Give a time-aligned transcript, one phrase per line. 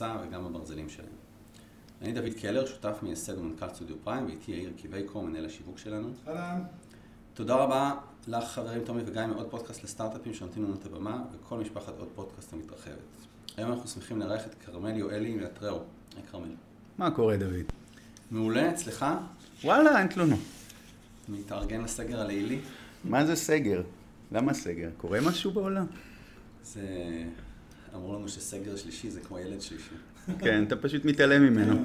[0.00, 1.08] בהנדסה וגם בברזלים שלהם.
[2.02, 6.08] אני דוד קלר, שותף מייסד ומנכ"ל סטודיו פריים, ואיתי יאיר קיווייקו, מנהל השיווק שלנו.
[6.28, 6.62] אהלן.
[7.34, 7.94] תודה רבה
[8.28, 12.52] לך, חברים תומי וגיא, מעוד פודקאסט לסטארט-אפים שנותנים לנו את הבמה, וכל משפחת עוד פודקאסט
[12.52, 12.96] המתרחבת.
[13.56, 15.78] היום אנחנו שמחים לארח את כרמל יואלי מאתראו.
[16.16, 16.54] היי כרמל.
[16.98, 17.72] מה קורה, דוד?
[18.30, 19.06] מעולה, אצלך?
[19.64, 20.38] וואלה, אין תלונות.
[21.28, 22.58] מתארגן לסגר הלילי.
[23.04, 23.82] מה זה סגר?
[24.32, 24.88] למה סגר?
[24.96, 25.86] קורה משהו בעולם?
[26.64, 26.82] זה...
[27.94, 29.94] אמרו לנו שסגר שלישי זה כמו ילד שלישי.
[30.38, 31.84] כן, אתה פשוט מתעלם ממנו.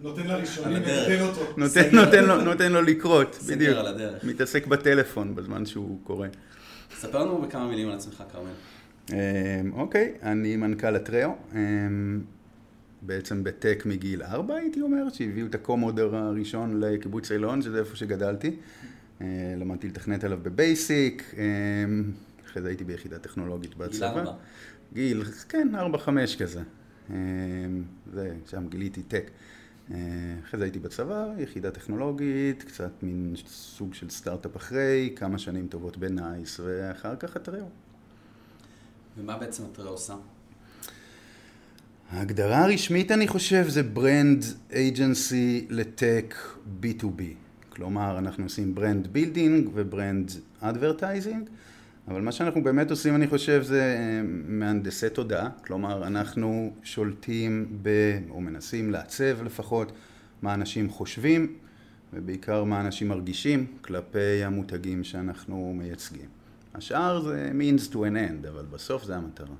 [0.00, 0.82] נותן לראשונים.
[0.82, 1.40] מגדל אותו.
[1.56, 2.04] נותן, סגר.
[2.04, 3.78] נותן, לו, נותן לו לקרות, סגר בדיוק.
[3.78, 4.24] על הדרך.
[4.24, 6.28] מתעסק בטלפון בזמן שהוא קורא.
[6.96, 8.50] ספר לנו בכמה מילים על עצמך, כרמל.
[9.12, 11.30] אמ, אוקיי, אני מנכ"ל הטריו.
[11.54, 12.20] אמ,
[13.02, 18.56] בעצם בטק מגיל ארבע, הייתי אומר, שהביאו את הקומודר הראשון לקיבוץ אילון, שזה איפה שגדלתי.
[19.20, 19.26] אה,
[19.58, 22.02] למדתי לתכנת עליו בבייסיק, אמ,
[22.54, 24.06] אחרי זה הייתי ביחידה טכנולוגית בצבא.
[24.06, 24.32] ארבע.
[24.92, 26.62] גיל, כן, ארבע, חמש כזה.
[27.10, 27.14] אמ,
[28.12, 29.30] זה, שם גיליתי טק.
[29.90, 29.96] אה,
[30.44, 35.96] אחרי זה הייתי בצבא, יחידה טכנולוגית, קצת מין סוג של סטארט-אפ אחרי, כמה שנים טובות
[35.96, 37.64] בנייס, ואחר כך אטראו.
[39.18, 40.14] ומה בעצם אטראו עושה?
[42.10, 46.34] ההגדרה הרשמית, אני חושב, זה brand agency לטק
[46.82, 47.22] B2B.
[47.68, 51.48] כלומר, אנחנו עושים brand building ו brand advertising,
[52.08, 55.50] אבל מה שאנחנו באמת עושים, אני חושב, זה אה, מהנדסי תודעה.
[55.66, 57.88] כלומר, אנחנו שולטים ב...
[58.30, 59.92] או מנסים לעצב לפחות,
[60.42, 61.56] מה אנשים חושבים,
[62.12, 66.28] ובעיקר מה אנשים מרגישים כלפי המותגים שאנחנו מייצגים.
[66.74, 67.96] השאר זה means to an
[68.44, 69.54] end, אבל בסוף זה המטרה.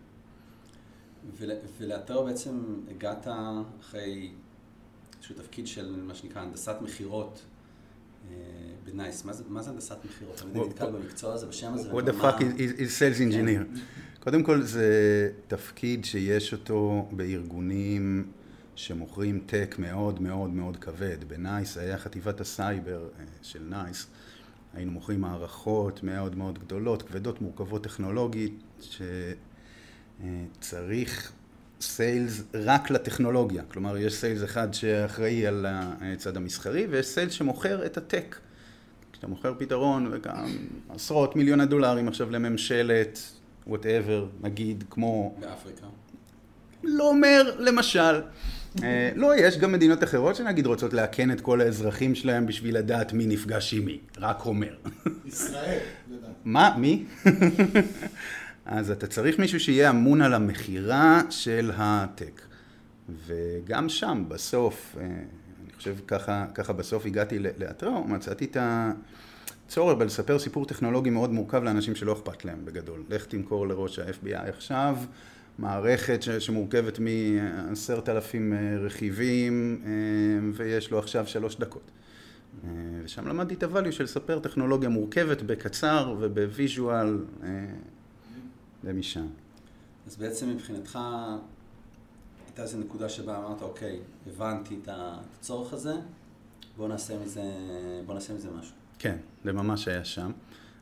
[1.39, 2.59] ול- ולאטראו בעצם
[2.91, 3.27] הגעת
[3.81, 4.31] אחרי
[5.17, 7.43] איזשהו תפקיד של מה שנקרא הנדסת מכירות
[8.85, 9.25] בנייס.
[9.25, 10.41] מה זה, הנדסת מכירות?
[10.41, 11.93] What- נתקל במקצוע הזה, בשם הזה.
[11.93, 13.79] What the fuck is, sales engineer?
[14.21, 14.91] קודם כל זה
[15.49, 18.27] תפקיד שיש אותו בארגונים
[18.77, 21.25] שמוכרים טק מאוד מאוד מאוד כבד.
[21.29, 24.07] בנייס היה חטיבת הסייבר אה, של נייס.
[24.75, 28.63] היינו מוכרים מערכות מאוד מאוד גדולות, כבדות, מורכבות טכנולוגית,
[30.61, 31.33] שצריך
[31.85, 33.63] sales רק לטכנולוגיה.
[33.69, 38.37] כלומר, יש sales אחד שאחראי על הצד המסחרי, ויש sales שמוכר את הטק.
[39.13, 40.47] כשאתה מוכר פתרון וגם
[40.89, 43.19] עשרות מיליוני דולרים עכשיו לממשלת,
[43.67, 45.87] whatever, נגיד, כמו, באפריקה.
[46.83, 48.21] לא אומר, למשל.
[48.83, 53.13] אה, לא, יש גם מדינות אחרות שנגיד רוצות לאכן את כל האזרחים שלהם בשביל לדעת
[53.13, 54.75] מי נפגש עם מי, רק אומר.
[55.27, 55.79] ישראל,
[56.11, 56.31] לדעת.
[56.45, 56.75] מה?
[56.79, 57.05] מי?
[58.67, 62.41] אז אתה צריך מישהו שיהיה אמון על המכירה של הטק.
[63.27, 68.57] וגם שם, בסוף, אה, אני חושב ככה, ככה בסוף הגעתי לאתרו, מצאתי את
[69.67, 73.03] הצורך בלספר סיפור טכנולוגי מאוד מורכב לאנשים שלא אכפת להם בגדול.
[73.11, 74.97] לך תמכור לראש ה-FBI עכשיו
[75.59, 79.91] מערכת ש- שמורכבת מעשרת אלפים אה, רכיבים אה,
[80.53, 81.91] ויש לו עכשיו שלוש דקות.
[83.05, 87.19] ושם למדתי את הvalue של לספר טכנולוגיה מורכבת בקצר ובוויז'ואל
[88.85, 89.27] ומשם.
[90.07, 90.99] אז בעצם מבחינתך
[92.47, 95.95] הייתה איזו נקודה שבה אמרת, אוקיי, הבנתי את הצורך הזה,
[96.77, 97.43] בוא נעשה מזה,
[98.07, 98.75] בוא נעשה מזה משהו.
[98.99, 100.31] כן, זה ממש היה שם.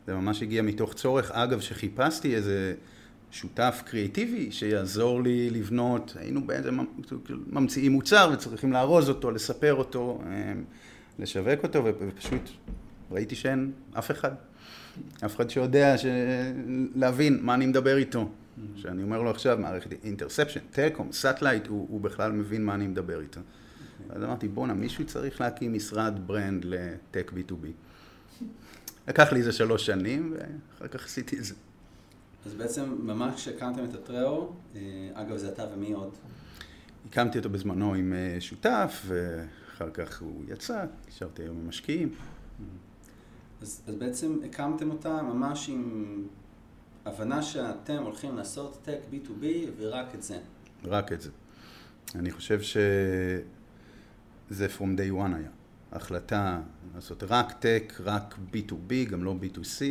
[0.07, 1.31] זה ממש הגיע מתוך צורך.
[1.31, 2.75] אגב, שחיפשתי איזה
[3.31, 7.01] שותף קריאיטיבי שיעזור לי לבנות, היינו באיזה ממ-
[7.47, 10.53] ממציאים מוצר וצריכים לארוז אותו, לספר אותו, אה,
[11.19, 12.49] לשווק אותו, ופשוט
[13.11, 14.31] ראיתי שאין אף אחד.
[15.25, 16.05] אף אחד שיודע ש...
[16.95, 18.29] להבין מה אני מדבר איתו.
[18.75, 23.21] שאני אומר לו עכשיו, מערכת interception, telecom, satellite, הוא, הוא בכלל מבין מה אני מדבר
[23.21, 23.41] איתו.
[24.09, 27.65] אז אמרתי, בואנה, מישהו צריך להקים משרד brand לטק B2B.
[29.07, 31.53] לקח לי איזה שלוש שנים, ואחר כך עשיתי את זה.
[32.45, 34.81] אז בעצם ממש כשהקמתם את אטראו, אה,
[35.13, 36.11] אגב זה אתה ומי עוד?
[37.09, 42.09] הקמתי אותו בזמנו עם אה, שותף, ואחר כך הוא יצא, נשארתי היום עם משקיעים.
[43.63, 46.23] אז, אז בעצם הקמתם אותה ממש עם
[47.05, 49.45] הבנה שאתם הולכים לעשות טק B2B
[49.77, 50.37] ורק את זה.
[50.85, 51.29] רק את זה.
[52.15, 55.49] אני חושב שזה from day one היה.
[55.91, 56.61] החלטה
[56.95, 59.83] לעשות רק טק, רק B2B, גם לא B2C,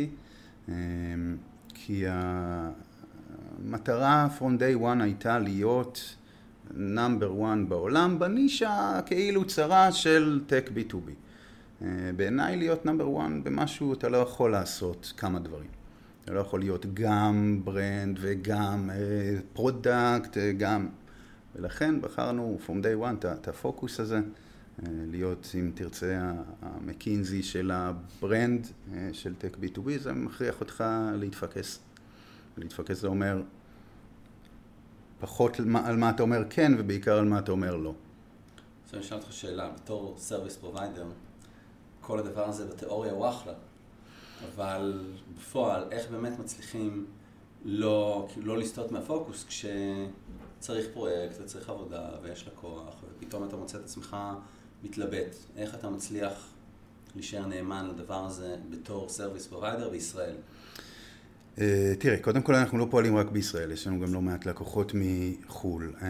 [0.69, 0.73] אמ,
[1.73, 2.03] כי
[3.67, 6.15] המטרה from day one הייתה להיות
[6.73, 11.11] number 1 בעולם בנישה כאילו צרה של טק B2B.
[11.83, 15.69] אה, בעיניי להיות number 1 במשהו אתה לא יכול לעשות כמה דברים.
[16.23, 18.89] אתה לא יכול להיות גם brand וגם
[19.53, 20.89] product, גם...
[21.55, 24.17] ולכן בחרנו from day one את הפוקוס הזה.
[24.17, 26.31] אה, להיות, אם תרצה,
[26.61, 30.83] המקינזי של ה brand אה, של tech B2B, זה מכריח אותך
[31.15, 31.79] להתפקס.
[32.57, 33.41] להתפקס זה אומר
[35.19, 37.93] פחות על מה אתה אומר כן ובעיקר על מה אתה אומר לא.
[38.93, 41.05] אני אשאל אותך שאלה, בתור service provider,
[42.05, 43.53] כל הדבר הזה בתיאוריה הוא אחלה,
[44.55, 45.03] אבל
[45.37, 47.05] בפועל, איך באמת מצליחים
[47.65, 54.17] לא, לא לסטות מהפוקוס כשצריך פרויקט וצריך עבודה ויש לקוח, ופתאום אתה מוצא את עצמך
[54.83, 56.47] מתלבט, איך אתה מצליח
[57.15, 60.35] להישאר נאמן לדבר הזה בתור service provider בישראל?
[61.55, 61.59] אה,
[61.99, 65.93] תראה, קודם כל אנחנו לא פועלים רק בישראל, יש לנו גם לא מעט לקוחות מחו"ל.
[65.99, 66.03] אה,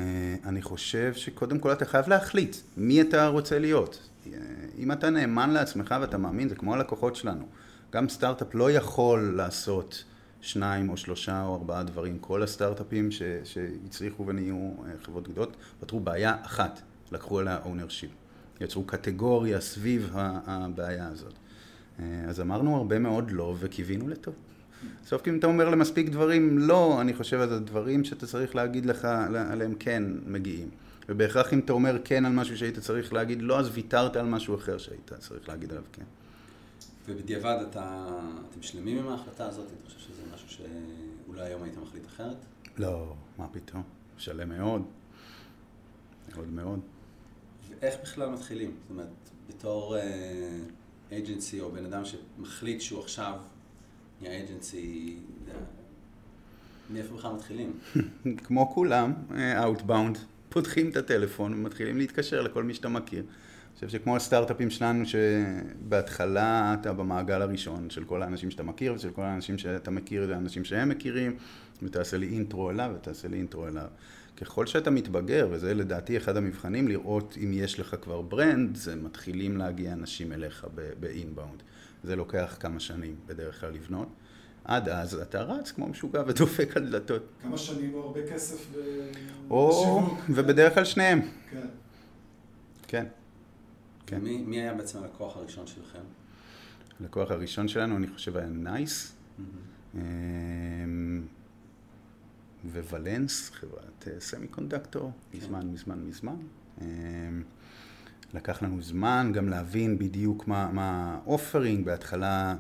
[0.45, 4.09] אני חושב שקודם כל אתה חייב להחליט מי אתה רוצה להיות.
[4.25, 4.29] אה,
[4.77, 7.45] אם אתה נאמן לעצמך ואתה מאמין, זה כמו הלקוחות שלנו.
[7.93, 10.03] גם סטארט-אפ לא יכול לעשות
[10.41, 12.17] שניים או שלושה או ארבעה דברים.
[12.19, 13.09] כל הסטארט-אפים
[13.43, 14.71] שהצליחו ונהיו
[15.03, 16.81] חברות גדולות, פתרו בעיה אחת,
[17.11, 18.13] לקחו עליה ownership.
[18.61, 21.33] יצרו קטגוריה סביב הבעיה הזאת.
[21.99, 24.33] אה, אז אמרנו הרבה מאוד לא וקיווינו לטוב.
[25.03, 29.05] בסוף אם אתה אומר למספיק דברים לא, אני חושב על הדברים שאתה צריך להגיד לך
[29.51, 30.69] עליהם כן מגיעים.
[31.09, 34.55] ובהכרח אם אתה אומר כן על משהו שהיית צריך להגיד לא, אז ויתרת על משהו
[34.55, 36.03] אחר שהיית צריך להגיד עליו כן.
[37.07, 38.05] ובדיעבד אתה,
[38.49, 39.65] אתם שלמים עם ההחלטה הזאת?
[39.65, 42.37] אתה חושב שזה משהו שאולי היום היית מחליט אחרת?
[42.77, 43.83] לא, מה פתאום.
[44.17, 44.81] שלם מאוד.
[46.35, 46.79] מאוד מאוד.
[47.69, 48.71] ואיך בכלל מתחילים?
[48.81, 49.07] זאת אומרת,
[49.49, 49.95] בתור
[51.11, 53.39] אייג'נסי uh, או בן אדם שמחליט שהוא עכשיו
[54.23, 55.15] נהיה אייג'נסי,
[56.89, 57.73] מאיפה בכלל מתחילים?
[58.45, 59.13] כמו כולם,
[59.63, 60.17] Outbound,
[60.49, 63.19] פותחים את הטלפון ומתחילים להתקשר לכל מי שאתה מכיר.
[63.23, 69.11] אני חושב שכמו הסטארט-אפים שלנו, שבהתחלה אתה במעגל הראשון של כל האנשים שאתה מכיר ושל
[69.11, 71.37] כל האנשים שאתה מכיר זה האנשים שהם מכירים,
[71.83, 73.87] ותעשה לי אינטרו אליו ותעשה לי אינטרו אליו.
[74.41, 79.57] ככל שאתה מתבגר, וזה לדעתי אחד המבחנים, לראות אם יש לך כבר ברנד, זה מתחילים
[79.57, 80.67] להגיע אנשים אליך
[80.99, 81.63] באינבאונד.
[82.03, 84.07] זה לוקח כמה שנים בדרך כלל לבנות.
[84.63, 87.23] עד אז אתה רץ כמו משוגע ודופק על דלתות.
[87.41, 88.67] כמה שנים או הרבה כסף
[89.47, 90.19] בשיווק.
[90.29, 91.21] ובדרך כלל שניהם.
[91.51, 91.67] כן.
[92.87, 93.05] כן.
[94.05, 94.21] כן.
[94.21, 95.99] מי, מי היה בעצם הלקוח הראשון שלכם?
[96.99, 99.15] הלקוח הראשון שלנו, אני חושב, היה NICE.
[99.95, 99.99] Mm-hmm.
[102.65, 105.37] Valens, חברת semiconductor, כן.
[105.37, 106.35] מזמן, מזמן, מזמן.
[108.33, 112.55] לקח לנו זמן גם להבין בדיוק מה ה offering, בהתחלה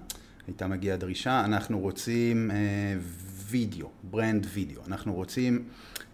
[0.47, 2.55] הייתה מגיעה דרישה, אנחנו רוצים אה,
[3.47, 5.63] וידאו, brand video, אנחנו רוצים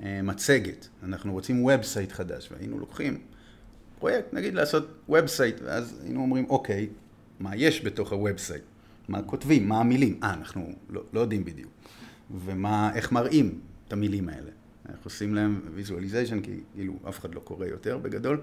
[0.03, 3.17] אה, מצגת, אנחנו רוצים website חדש, והיינו לוקחים
[4.00, 6.89] פרויקט, נגיד לעשות website, ואז היינו אומרים, אוקיי,
[7.39, 8.63] מה יש בתוך ה website?
[9.07, 9.69] מה כותבים?
[9.69, 10.19] מה המילים?
[10.23, 11.71] אה, אנחנו לא, לא יודעים בדיוק.
[12.45, 14.51] ומה, איך מראים את המילים האלה.
[14.89, 18.41] אנחנו עושים להם visualization, כי כאילו אף אחד לא קורא יותר בגדול,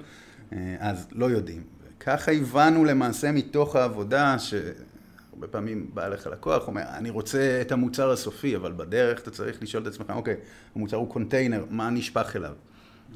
[0.79, 1.63] אז לא יודעים.
[1.99, 8.11] וככה הבנו למעשה מתוך העבודה, שהרבה פעמים בא אליך לקוח, אומר, אני רוצה את המוצר
[8.11, 10.37] הסופי, אבל בדרך אתה צריך לשאול את עצמך, אוקיי,
[10.75, 12.55] המוצר הוא קונטיינר, מה נשפך אליו?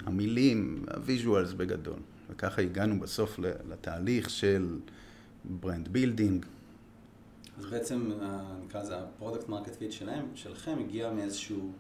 [0.07, 1.99] המילים, ה visuals בגדול.
[2.31, 3.39] וככה הגענו בסוף
[3.69, 4.79] לתהליך של
[5.45, 6.47] brand building.
[7.59, 8.11] אז בעצם,
[8.65, 11.73] נקרא לזה, ה product market fit שלהם, שלכם, הגיע מאיזשהו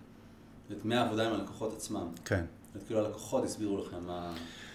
[0.85, 2.07] מהעבודה עם הלקוחות עצמם.
[2.25, 2.45] כן.
[2.75, 4.35] זאת כאילו הלקוחות הסבירו לכם מה,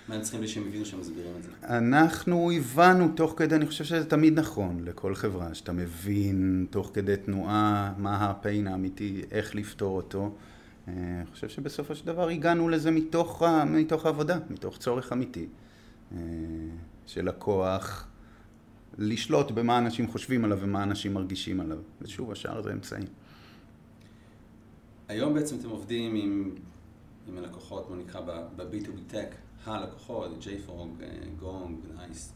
[0.09, 1.77] מה הם צריכים בלי שהם הבינו שהם מסבירים את זה.
[1.77, 7.17] אנחנו הבנו תוך כדי, אני חושב שזה תמיד נכון לכל חברה, שאתה מבין תוך כדי
[7.17, 10.35] תנועה מה ה pain האמיתי, איך לפתור אותו.
[10.87, 15.47] אה, אני חושב שבסופו של דבר הגענו לזה מתוך, מתוך העבודה, מתוך צורך אמיתי
[16.11, 16.17] אה,
[17.05, 18.07] של לקוח
[18.97, 21.77] לשלוט במה אנשים חושבים עליו ומה אנשים מרגישים עליו.
[22.01, 23.07] ושוב, השאר זה אמצעים.
[25.07, 26.55] היום בעצם אתם עובדים עם,
[27.27, 28.21] עם הלקוחות, בוא נקרא
[28.55, 31.03] ב-B2B Tech, הלקוחות, JFrog,
[31.39, 32.33] Gong, NICE,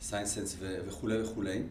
[0.00, 1.62] Sisense וכולי וכולי.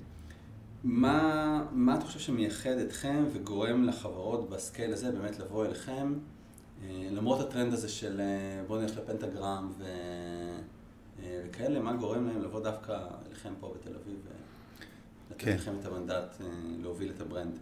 [0.84, 6.14] מה, מה אתה חושב שמייחד אתכם וגורם לחברות ב scale הזה באמת לבוא אליכם,
[6.84, 9.84] אה, למרות הטרנד הזה של אה, בוא נלך ל Pentagram ו...
[11.24, 14.16] אה, וכאלה, מה גורם להם לבוא דווקא אליכם פה בתל אביב
[15.30, 15.56] ולתת כן.
[15.56, 16.38] לכם את המנדט
[16.82, 17.58] להוביל את ה brand?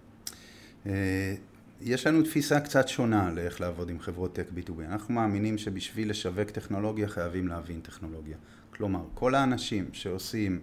[1.85, 4.81] יש לנו תפיסה קצת שונה לאיך לעבוד עם חברות tech B2B.
[4.89, 8.37] אנחנו מאמינים שבשביל לשווק טכנולוגיה חייבים להבין טכנולוגיה.
[8.69, 10.59] כלומר, כל האנשים שעושים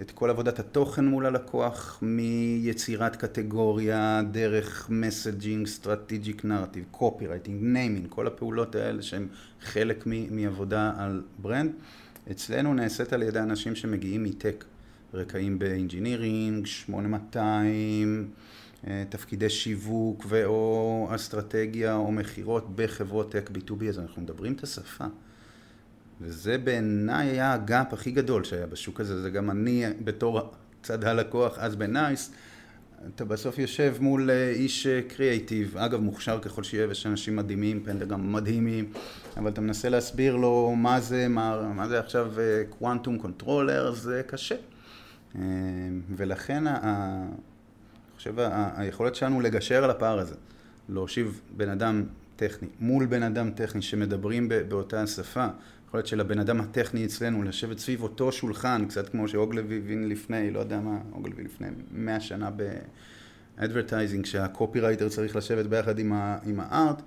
[0.00, 8.26] את כל עבודת התוכן מול הלקוח, מיצירת קטגוריה, דרך messaging, strategic narrative, copywriting, naming, כל
[8.26, 9.26] הפעולות האלה שהן
[9.60, 11.72] חלק מ- מעבודה על brand.
[12.30, 14.64] אצלנו נעשית על ידי אנשים שמגיעים מ tech,
[15.14, 18.51] רקעים ב engineering, 8200, אה,
[19.08, 25.04] תפקידי שיווק ו/או אסטרטגיה או מכירות בחברות tech B2B, אז אנחנו מדברים את השפה.
[26.20, 31.04] וזה בעיניי היה ה gap הכי גדול שהיה בשוק הזה, זה גם אני בתור צד
[31.04, 32.32] הלקוח אז ב NICE,
[33.14, 38.32] אתה בסוף יושב מול אה, איש קריאייטיב, אגב מוכשר ככל שיהיה, ויש אנשים מדהימים, Pentagram
[38.32, 38.92] מדהימים,
[39.36, 42.32] אבל אתה מנסה להסביר לו מה זה, מה, מה זה עכשיו
[42.70, 44.54] quantum controller, זה קשה.
[45.34, 45.40] אה,
[46.16, 46.64] ולכן
[48.22, 50.34] חושב ה- היכולת שלנו לגשר על הפער הזה,
[50.88, 52.04] להושיב בן אדם
[52.36, 55.46] טכני מול בן אדם טכני שמדברים באותה השפה,
[55.88, 60.08] יכול להיות שלבן אדם הטכני אצלנו לשבת סביב אותו שולחן, קצת כמו ש Ogilvy הבין
[60.08, 62.50] לפני, לא יודע מה, Ogilvy לפני מאה שנה
[63.58, 67.02] ב advertising, שהקופירייטר צריך לשבת ביחד עם, ה- עם ה art,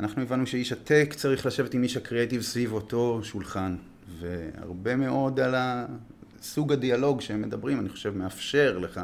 [0.00, 3.76] אנחנו הבנו שאיש הטק צריך לשבת עם איש הקריאיטיב סביב אותו שולחן,
[4.20, 9.00] והרבה מאוד על הסוג הדיאלוג שהם מדברים, אני חושב, מאפשר לך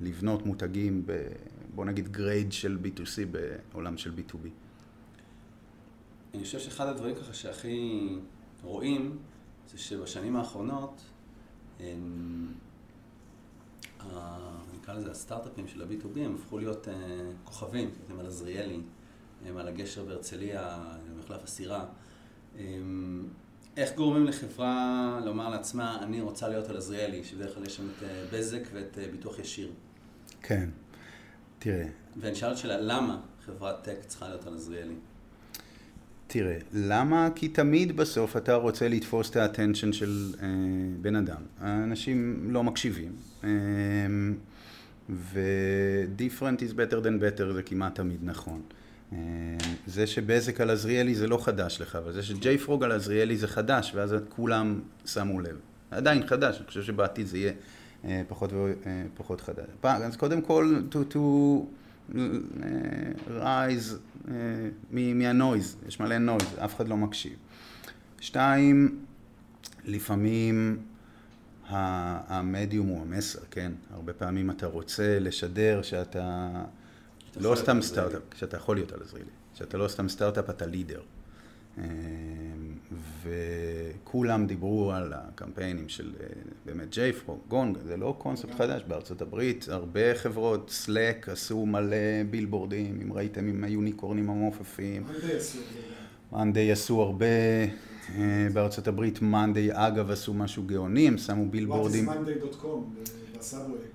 [0.00, 1.26] לבנות מותגים ב...
[1.74, 3.36] בוא נגיד גרייד של B2C
[3.72, 4.48] בעולם של B2B.
[6.34, 8.08] אני חושב שאחד הדברים ככה שהכי
[8.62, 9.18] רואים,
[9.72, 11.02] זה שבשנים האחרונות,
[14.84, 16.94] נקרא לזה הסטארט-אפים של ה-B2B, הם הפכו להיות אה,
[17.44, 18.80] כוכבים, הם על עזריאלי,
[19.46, 20.84] הם על הגשר בהרצליה,
[21.18, 21.84] מחלף הסירה.
[23.76, 28.02] איך גורמים לחברה לומר לעצמה, אני רוצה להיות על עזריאלי, שבדרך כלל יש שם את
[28.02, 29.70] אה, בזק ואת אה, ביטוח ישיר.
[30.42, 30.68] כן.
[31.58, 34.94] תראה, ואני שאל את שאלה, למה חברת טק צריכה להיות על עזריאלי?
[36.26, 37.28] תראה, למה?
[37.34, 40.46] כי תמיד בסוף אתה רוצה לתפוס את האטנשן של אה,
[41.02, 41.42] בן אדם.
[41.60, 43.12] האנשים לא מקשיבים.
[43.44, 43.50] אה,
[45.10, 48.62] ו-different is better than better זה כמעט תמיד נכון.
[48.70, 48.83] אה,
[49.86, 53.48] זה שבזק על עזריאלי זה לא חדש לך, אבל זה שג'יי פרוג על עזריאלי זה
[53.48, 55.56] חדש, ואז כולם שמו לב.
[55.90, 57.52] עדיין חדש, אני חושב שבעתיד זה יהיה
[58.04, 59.66] אה, פחות ופחות חדש.
[59.80, 61.18] פעם, אז קודם כל, to, to
[62.14, 62.20] אה,
[63.28, 63.94] rise
[64.28, 64.34] אה,
[64.90, 67.32] מ- מהנויז, יש מלא נויז, אף אחד לא מקשיב.
[68.20, 68.98] שתיים,
[69.84, 70.78] לפעמים
[71.68, 73.72] המדיום הוא המסר, כן?
[73.94, 76.48] הרבה פעמים אתה רוצה לשדר שאתה
[77.40, 81.00] לא סתם סטארט-אפ, שאתה יכול להיות על עזריאלי, שאתה לא סתם סטארט-אפ, אתה לידר.
[81.78, 81.84] אה,
[83.22, 86.26] וכולם דיברו על הקמפיינים של אה,
[86.66, 91.96] באמת ג'ייפרו, גונג, זה לא קונספט חדש בארצות הברית, הרבה חברות, סלק עשו מלא
[92.30, 95.58] בילבורדים, אם ראיתם עם היוניקורנים המעופפים, מאנדיי עשו.
[96.32, 97.26] מאנדיי עשו הרבה
[98.14, 102.08] אה, בארצות הברית, מאנדיי אגב עשו משהו גאוני, הם שמו בילבורדים.
[102.08, 103.93] whatismonday.com בסאבווי, היה מדהים.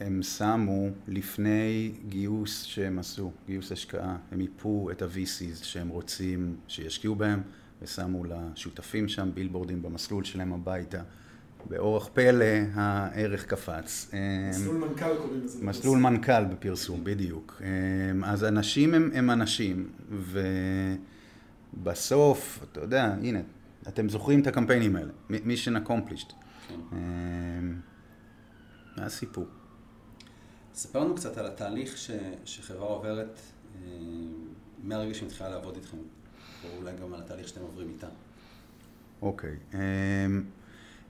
[0.00, 7.14] הם שמו לפני גיוס שהם עשו, גיוס השקעה, הם מיפו את ה-VCs שהם רוצים שישקיעו
[7.14, 7.42] בהם,
[7.82, 11.02] ושמו לשותפים שם בילבורדים במסלול שלהם הביתה.
[11.68, 14.14] באורח פלא הערך קפץ.
[14.50, 15.64] מסלול מנכ"ל קוראים לזה.
[15.64, 17.62] מסלול מנכ"ל בפרסום, בדיוק.
[18.24, 19.88] אז אנשים הם, הם אנשים,
[21.74, 23.40] ובסוף, אתה יודע, הנה,
[23.88, 26.32] אתם זוכרים את הקמפיינים האלה, mission accomplished.
[26.68, 26.76] כן.
[28.96, 29.46] זה הסיפור.
[30.76, 32.10] ספר לנו קצת על התהליך ש,
[32.44, 33.40] שחברה עוברת
[33.74, 33.90] אה,
[34.82, 35.96] מהרגע שהיא מתחילה לעבוד איתכם,
[36.64, 38.06] או אולי גם על התהליך שאתם עוברים איתה.
[39.22, 39.56] אוקיי.
[39.74, 39.78] אמ,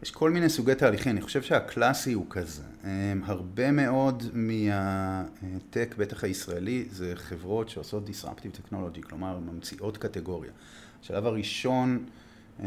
[0.03, 2.63] יש כל מיני סוגי תהליכים, אני חושב שהקלאסי הוא כזה.
[2.85, 10.51] אמ, הרבה מאוד מהטק, בטח הישראלי, זה חברות שעושות disruptive technology, כלומר ממציאות קטגוריה.
[11.03, 12.05] השלב הראשון
[12.61, 12.67] אה,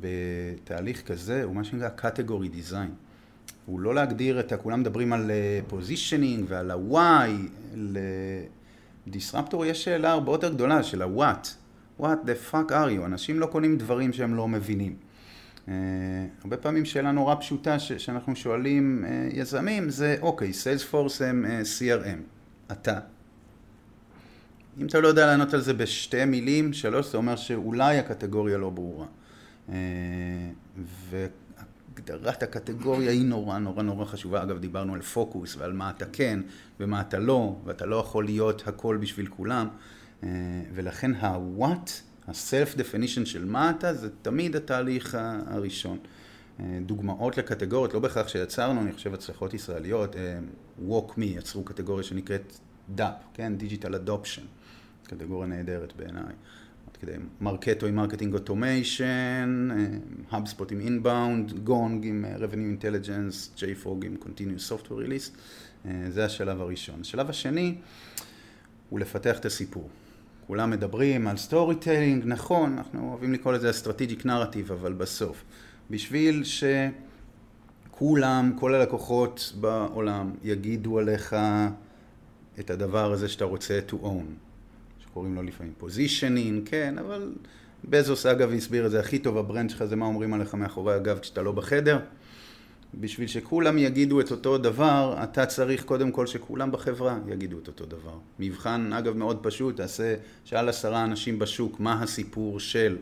[0.00, 3.03] בתהליך כזה הוא מה שנקרא category design.
[3.66, 4.56] הוא לא להגדיר את ה...
[4.56, 5.30] כולם מדברים על
[5.66, 7.30] positioning ועל ה-why,
[9.06, 11.46] ל disruptor יש שאלה הרבה יותר גדולה של ה-what.
[12.00, 13.04] what the fuck are you?
[13.04, 14.96] אנשים לא קונים דברים שהם לא מבינים.
[15.66, 15.70] אה,
[16.42, 21.64] הרבה פעמים שאלה נורא פשוטה ש- שאנחנו שואלים אה, יזמים זה אוקיי, Salesforce הם אה,
[21.78, 22.18] CRM,
[22.72, 22.98] אתה.
[24.80, 28.70] אם אתה לא יודע לענות על זה בשתי מילים, שלוש, זה אומר שאולי הקטגוריה לא
[28.70, 29.06] ברורה.
[29.68, 29.72] Uh,
[31.94, 34.42] והגדרת הקטגוריה היא נורא נורא נורא חשובה.
[34.42, 36.40] אגב, דיברנו על פוקוס ועל מה אתה כן
[36.80, 39.68] ומה אתה לא, ואתה לא יכול להיות הכל בשביל כולם.
[40.20, 40.26] Uh,
[40.74, 41.90] ולכן ה-what,
[42.28, 45.98] ה-self definition של מה אתה, זה תמיד התהליך הראשון.
[45.98, 50.18] Uh, דוגמאות לקטגוריות, לא בהכרח שיצרנו, אני חושב הצלחות ישראליות, uh,
[50.88, 52.58] WalkMe, יצרו קטגוריה שנקראת
[52.96, 53.02] DAP,
[53.34, 53.52] כן?
[53.60, 54.42] Digital Adoption,
[55.02, 56.34] קטגוריה נהדרת בעיניי.
[57.04, 59.68] כדי Marketo עם marketing automation,
[60.30, 65.30] HubSpot עם inbound, Gong עם אה, revenue intelligence, JFrog עם continuous software release,
[65.86, 67.00] אה, זה השלב הראשון.
[67.00, 67.74] השלב השני
[68.90, 69.88] הוא לפתח את הסיפור.
[70.46, 75.44] כולם מדברים על storytelling, נכון, אנחנו אוהבים לקרוא לזה strategic narrative, אבל בסוף,
[75.90, 76.42] בשביל
[77.90, 81.36] שכולם, כל הלקוחות בעולם, יגידו עליך
[82.60, 84.53] את הדבר הזה שאתה רוצה to own,
[85.14, 87.32] שקוראים לו לפעמים positioning, כן, אבל
[87.84, 90.94] בזוס אגב הסביר את זה הכי טוב, ה brand שלך זה מה אומרים עליך מאחורי
[90.94, 91.98] הגב כשאתה לא בחדר.
[93.00, 97.86] בשביל שכולם יגידו את אותו דבר, אתה צריך קודם כל שכולם בחברה יגידו את אותו
[97.86, 98.18] דבר.
[98.38, 102.96] מבחן, אגב, מאוד פשוט, תעשה, שאל עשרה אנשים בשוק מה הסיפור של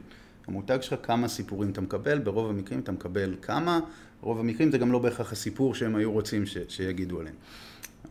[0.48, 3.80] המותג שלך, כמה סיפורים אתה מקבל, ברוב המקרים אתה מקבל כמה,
[4.22, 7.36] ברוב המקרים זה גם לא בהכרח הסיפור שהם היו רוצים ש, שיגידו עליהם.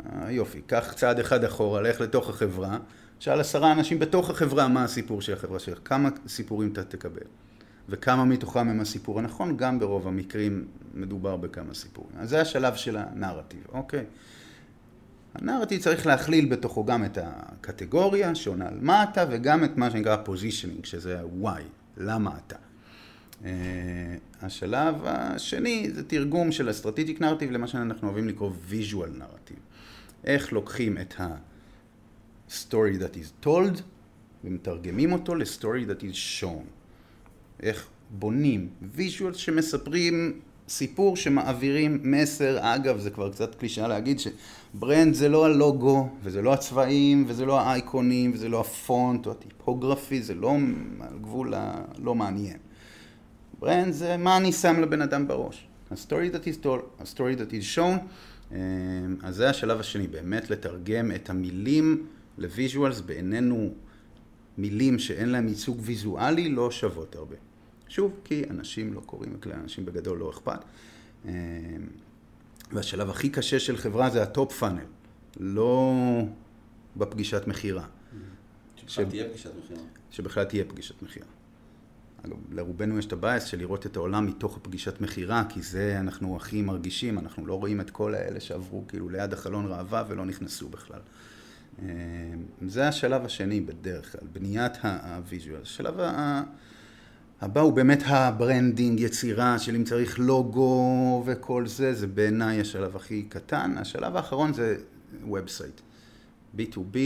[0.06, 2.78] אה, יופי, קח צעד אחד אחורה, לך לתוך החברה,
[3.22, 7.22] שאל עשרה אנשים בתוך החברה מה הסיפור של החברה שלך, כמה סיפורים אתה תקבל.
[7.90, 12.12] וכמה מתוכם הם הסיפור הנכון, גם ברוב המקרים מדובר בכמה סיפורים.
[12.20, 14.06] אז זה השלב של הנרטיב, אוקיי?
[15.36, 20.18] הנרטיב צריך להכליל בתוכו גם את הקטגוריה שעונה על מה אתה, וגם את מה שנקרא
[20.18, 21.62] פוזישנינג, שזה ה-why,
[21.98, 22.56] למה אתה.
[23.42, 23.46] Uh,
[24.42, 29.58] השלב השני זה תרגום של strategic narrative למה שאנחנו אוהבים לקרוא visual narrative.
[30.24, 31.14] איך לוקחים את
[32.52, 33.82] ה-story that is told
[34.44, 36.66] ומתרגמים אותו ל-story that is shown.
[37.64, 40.40] איך בונים visual שמספרים
[40.70, 46.54] סיפור שמעבירים מסר, אגב זה כבר קצת קלישאה להגיד ש-brand זה לא הלוגו וזה לא
[46.54, 50.56] הצבעים וזה לא האייקונים וזה לא הפונט או ה-typography, זה לא
[51.00, 52.58] על גבול הלא מעניין.
[53.60, 55.68] brand זה מה אני שם לבן אדם בראש.
[55.92, 57.98] ה-story that is told, ה-story that is shown,
[58.52, 58.58] אה,
[59.24, 62.06] אז זה השלב השני, באמת לתרגם את המילים
[62.38, 63.74] ל-visuals בעינינו
[64.58, 67.36] מילים שאין להם ייצוג ויזואלי לא שוות הרבה.
[67.88, 70.60] שוב, כי אנשים לא קוראים, לאנשים בגדול לא אכפת.
[71.26, 71.32] אה,
[72.72, 74.86] והשלב הכי קשה של חברה זה ה-top funnel,
[75.40, 75.94] לא
[76.98, 77.86] בפגישת מכירה.
[78.78, 79.82] שבכלל תהיה פגישת מכירה.
[80.12, 81.26] שבכלל תהיה פגישת מכירה.
[82.26, 86.36] אגב, לרובנו יש את ה-bias של לראות את העולם מתוך הפגישת מכירה, כי זה אנחנו
[86.36, 90.70] הכי מרגישים, אנחנו לא רואים את כל האלה שעברו כאילו ליד החלון ראווה ולא נכנסו
[90.70, 91.00] בכלל.
[92.68, 95.62] זה השלב השני בדרך כלל, בניית ה-visual.
[95.62, 96.00] השלב
[97.42, 103.24] הבא הוא באמת ה-branding, יצירה של אם צריך לוגו וכל זה, זה בעיניי השלב הכי
[103.24, 103.78] קטן.
[103.78, 104.78] השלב האחרון זה
[105.32, 105.82] website.
[106.58, 106.98] B2B,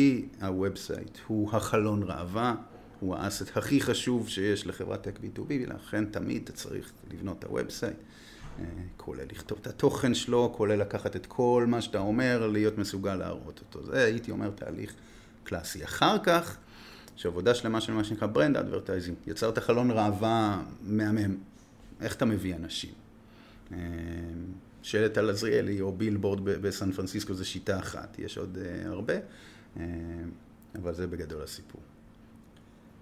[0.41, 2.55] ה-website הוא החלון ראווה,
[2.99, 7.97] הוא ה-asset הכי חשוב שיש לחברת טק B2B, ולכן תמיד אתה צריך לבנות את ה-website,
[8.97, 13.59] כולל לכתוב את התוכן שלו, כולל לקחת את כל מה שאתה אומר, להיות מסוגל להראות
[13.59, 13.85] אותו.
[13.85, 14.93] זה הייתי אומר תהליך
[15.43, 15.83] קלאסי.
[15.83, 16.57] אחר כך,
[17.17, 19.17] יש עבודה שלמה של מה שנקרא brand advertising.
[19.27, 21.37] יצרת חלון ראווה מהמם.
[22.01, 22.91] איך אתה מביא אנשים?
[23.71, 23.77] אה,
[24.85, 29.79] שלט על עזריאלי או בילבורד בסן פרנסיסקו זה שיטה אחת, יש עוד uh, הרבה, uh,
[30.75, 31.81] אבל זה בגדול הסיפור.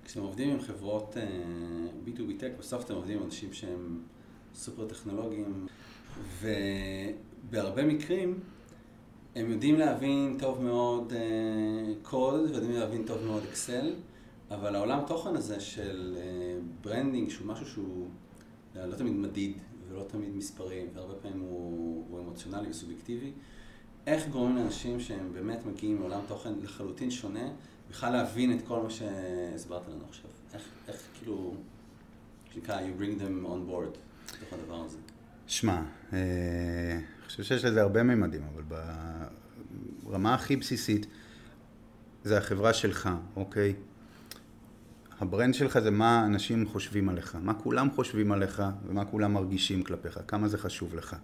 [0.05, 3.99] כשאתם עובדים עם חברות uh, B2B Tech, בסוף אתם עובדים עם אנשים שהם
[4.55, 5.67] סופר טכנולוגיים,
[6.41, 8.39] ובהרבה מקרים
[9.35, 11.13] הם יודעים להבין טוב מאוד
[12.01, 13.93] קוד, uh, ויודעים להבין טוב מאוד אקסל,
[14.51, 16.17] אבל העולם תוכן הזה של
[16.81, 18.07] branding, שהוא משהו שהוא
[18.75, 19.57] לא תמיד מדיד,
[19.89, 23.31] ולא תמיד מספרים, והרבה פעמים הוא, הוא אמוציונלי וסובייקטיבי.
[24.07, 27.49] איך גורמים לאנשים שהם באמת מגיעים לעולם תוכן לחלוטין שונה,
[27.89, 30.29] בכלל להבין את כל מה שהסברת לנו עכשיו?
[30.53, 31.53] איך, איך כאילו,
[32.53, 33.97] שנקרא, you bring them on board,
[34.31, 34.97] לתוך הדבר הזה?
[35.47, 35.81] שמע,
[36.13, 36.19] אה,
[36.93, 38.77] אני חושב שיש לזה הרבה מימדים, אבל
[40.03, 41.05] ברמה הכי בסיסית,
[42.23, 43.73] זה החברה שלך, אוקיי?
[45.19, 50.19] הברנד שלך זה מה אנשים חושבים עליך, מה כולם חושבים עליך ומה כולם מרגישים כלפיך,
[50.27, 51.15] כמה זה חשוב לך.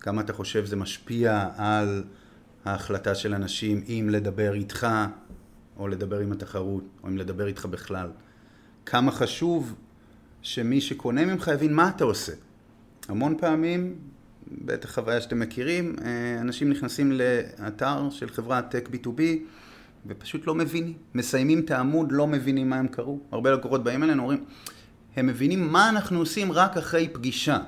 [0.00, 2.04] כמה אתה חושב זה משפיע על
[2.64, 4.86] ההחלטה של אנשים אם לדבר איתך
[5.76, 8.10] או לדבר עם התחרות או אם לדבר איתך בכלל.
[8.86, 9.74] כמה חשוב
[10.46, 12.32] שמי שקונה ממך יבין מה אתה עושה.
[13.08, 13.94] המון פעמים,
[14.64, 19.20] בטח חוויה שאתם מכירים, אה, אנשים נכנסים לאתר של חברת טק B2B
[20.06, 20.92] ופשוט לא מבינים.
[21.14, 23.18] מסיימים את העמוד, לא מבינים מה הם קראו.
[23.32, 24.44] הרבה לקוחות באים אלינו, אומרים,
[25.16, 27.58] הם מבינים מה אנחנו עושים רק אחרי פגישה.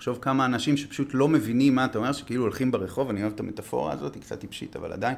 [0.00, 3.40] תחשוב כמה אנשים שפשוט לא מבינים מה אתה אומר, שכאילו הולכים ברחוב, אני אוהב את
[3.40, 5.16] המטאפורה הזאת, היא קצת טיפשית, אבל עדיין,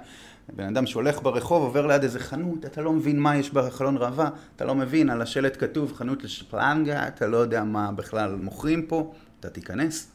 [0.57, 4.31] בן אדם שהולך ברחוב, עובר ליד איזה חנות, אתה לא מבין מה יש בחלון ראווה,
[4.57, 9.13] אתה לא מבין, על השלט כתוב חנות לשפלנגה, אתה לא יודע מה בכלל מוכרים פה,
[9.41, 10.11] אתה תיכנס.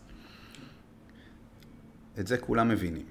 [2.20, 3.06] את זה כולם מבינים.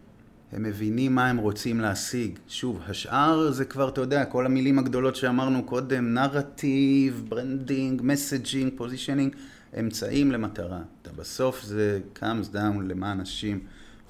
[0.52, 2.38] הם מבינים מה הם רוצים להשיג.
[2.48, 9.36] שוב, השאר זה כבר, אתה יודע, כל המילים הגדולות שאמרנו קודם, נרטיב, branding, messaging, positioning,
[9.78, 10.82] אמצעים למטרה.
[11.02, 13.60] אתה בסוף זה comes down למה אנשים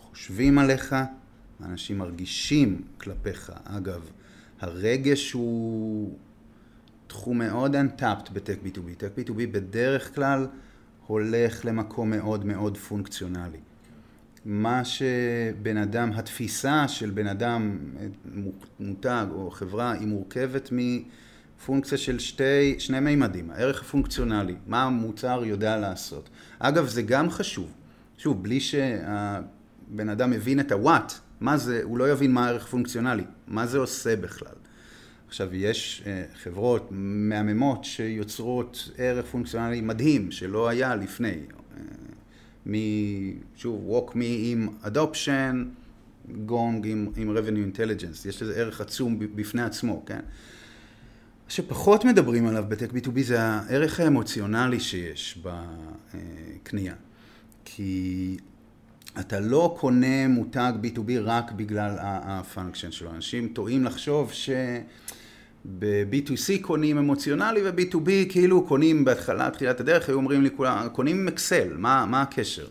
[0.01, 0.92] חושבים עליך,
[1.61, 3.53] מה אנשים מרגישים כלפיך.
[3.64, 4.11] אגב,
[4.61, 6.19] הרגש הוא
[7.07, 8.95] תחום מאוד untapped בטק B2B.
[8.99, 10.47] טק B2B בדרך כלל
[11.07, 13.59] הולך למקום מאוד מאוד פונקציונלי.
[14.45, 17.79] מה שבן אדם, התפיסה של בן אדם,
[18.81, 20.69] מותג או חברה, היא מורכבת
[21.59, 26.29] מפונקציה של שתי, שני מימדים, הערך הפונקציונלי, מה המוצר יודע לעשות.
[26.59, 27.73] אגב, זה גם חשוב.
[28.19, 33.25] שוב, בלי שהבן אדם מבין את ה-what, מה זה, הוא לא יבין מה הערך הפונקציונלי,
[33.47, 34.55] מה זה עושה בכלל.
[35.29, 41.37] עכשיו, יש uh, חברות מהממות שיוצרות ערך פונקציונלי מדהים, שלא היה לפני.
[42.71, 42.75] מ...
[43.57, 45.55] שוב, walk me עם adoption,
[46.85, 50.21] עם, עם revenue intelligence, יש לזה ערך עצום בפני עצמו, כן?
[51.49, 56.95] שפחות מדברים עליו בטק B2B זה הערך האמוציונלי שיש בקנייה.
[57.65, 58.37] כי
[59.21, 63.11] אתה לא קונה מותג B2B רק בגלל הפונקשן שלו.
[63.11, 64.51] אנשים טועים לחשוב ש...
[65.79, 71.77] ב-B2C קונים אמוציונלי וב-B2B כאילו קונים בהתחלה, תחילת הדרך, היו אומרים לי כולם, קונים אקסל,
[71.77, 72.67] מה, מה הקשר?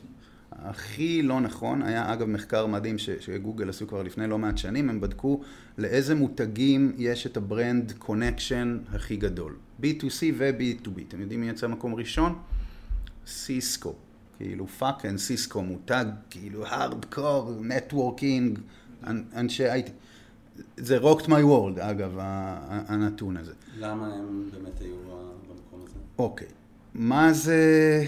[0.70, 4.90] הכי לא נכון, היה אגב מחקר מדהים ש, שגוגל עשו כבר לפני לא מעט שנים,
[4.90, 5.42] הם בדקו
[5.78, 9.56] לאיזה מותגים יש את ה-brand connection הכי גדול.
[9.82, 11.02] B2C ו-B2B.
[11.08, 12.36] אתם יודעים מי יצא מקום ראשון?
[13.28, 13.94] סיסקו.
[14.38, 18.60] כאילו fucking סיסקו מותג, כאילו hardcore, networking,
[19.36, 19.90] אנשי IT.
[20.78, 22.18] זה רוקט מי וורד, אגב,
[22.68, 23.54] הנתון הזה.
[23.80, 24.96] למה הם באמת היו
[25.50, 26.00] במקום הזה?
[26.18, 26.48] אוקיי.
[26.94, 28.06] מה זה,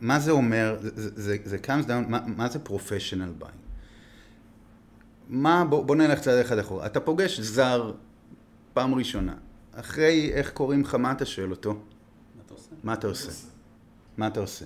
[0.00, 3.68] מה זה אומר, זה, זה, זה comes down, מה, מה זה professional buying?
[5.28, 6.86] מה, בוא, בוא נלך צעד אחד אחורה.
[6.86, 7.92] אתה פוגש זר
[8.72, 9.34] פעם ראשונה.
[9.72, 11.70] אחרי איך קוראים לך, מה אתה שואל אותו?
[11.74, 12.70] מה אתה עושה?
[12.84, 13.32] מה אתה עושה?
[14.16, 14.64] מה אתה עושה?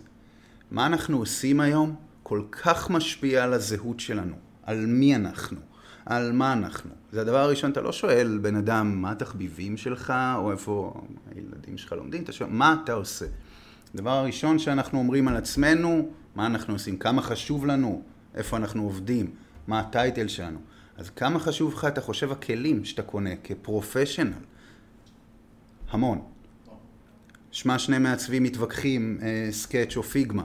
[0.71, 5.61] מה אנחנו עושים היום כל כך משפיע על הזהות שלנו, על מי אנחנו.
[6.07, 6.91] על מה אנחנו.
[7.13, 11.03] זה הדבר הראשון, אתה לא שואל בן אדם מה התחביבים שלך, או איפה
[11.35, 13.27] הילדים שלך לומדים, אתה שואל מה אתה עושה.
[13.95, 18.03] הדבר הראשון שאנחנו אומרים על עצמנו, מה אנחנו עושים, כמה חשוב לנו,
[18.35, 19.31] איפה אנחנו עובדים,
[19.67, 20.59] מה הטייטל שלנו.
[20.97, 24.33] אז כמה חשוב לך, אתה חושב, הכלים שאתה קונה כפרופשיונל?
[25.91, 26.23] המון.
[27.51, 30.45] שמע שני מעצבים מתווכחים, אה, סקץ' או פיגמה.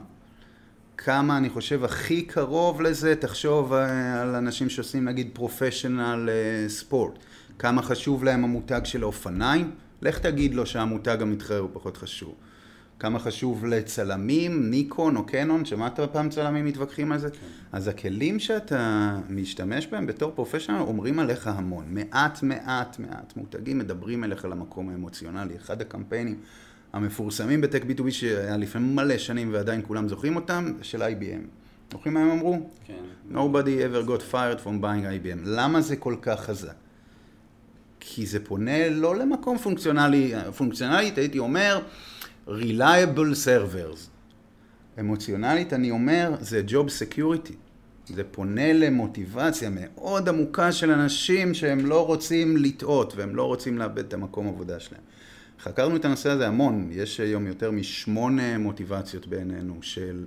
[0.97, 6.29] כמה אני חושב הכי קרוב לזה, תחשוב אה, על אנשים שעושים נגיד פרופשיונל
[6.67, 7.19] ספורט,
[7.59, 12.35] כמה חשוב להם המותג של האופניים, לך תגיד לו שהמותג המתחרה הוא פחות חשוב.
[12.99, 17.29] כמה חשוב לצלמים, ניקון או קנון, שמעת פעם צלמים מתווכחים על זה?
[17.29, 17.37] כן.
[17.71, 21.85] אז הכלים שאתה משתמש בהם בתור פרופשיונל אומרים עליך המון.
[21.89, 25.55] מעט מעט מעט מותגים מדברים אליך למקום האמוציונלי.
[25.57, 26.39] אחד הקמפיינים
[26.93, 31.47] המפורסמים בטק B2B שהיה לפני מלא שנים ועדיין כולם זוכרים אותם, של IBM.
[31.91, 32.69] זוכרים מה הם אמרו?
[32.85, 32.93] כן.
[33.31, 35.39] Nobody ever got fired from buying IBM.
[35.45, 36.73] למה זה כל כך חזק?
[37.99, 41.79] כי זה פונה לא למקום פונקציונלי, פונקציונלית הייתי אומר
[42.47, 43.99] reliable servers.
[44.99, 47.53] אמוציונלית אני אומר זה job security.
[48.05, 54.05] זה פונה למוטיבציה מאוד עמוקה של אנשים שהם לא רוצים לטעות והם לא רוצים לאבד
[54.05, 55.01] את המקום עבודה שלהם.
[55.59, 60.25] חקרנו את הנושא הזה המון, יש היום יותר משמונה מוטיבציות בעינינו של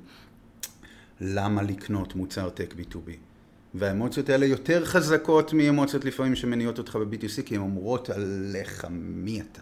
[1.20, 3.10] למה לקנות מוצר טק B2B.
[3.74, 9.60] והאמוציות האלה יותר חזקות מאמוציות לפעמים שמניעות אותך ב-B2C, כי הן אומרות עליך מי אתה,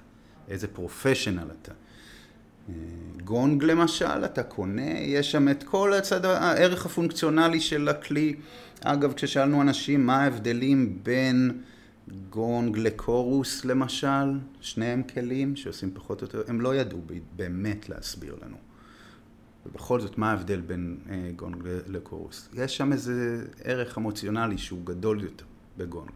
[0.48, 1.72] איזה פרופשיונל אתה.
[3.24, 8.34] גונג למשל, אתה קונה, יש שם את כל הצד, הערך הפונקציונלי של הכלי.
[8.80, 11.62] אגב, כששאלנו אנשים מה ההבדלים בין
[12.30, 17.00] גונג לקורוס למשל, שניהם כלים שעושים פחות או יותר, הם לא ידעו
[17.36, 18.56] באמת להסביר לנו.
[19.66, 22.48] ובכל זאת, מה ההבדל בין אה, גונג לקורוס?
[22.54, 25.44] יש שם איזה ערך אמוציונלי שהוא גדול יותר
[25.76, 26.10] בגונג.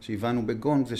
[0.00, 0.96] שהבנו בגונג זה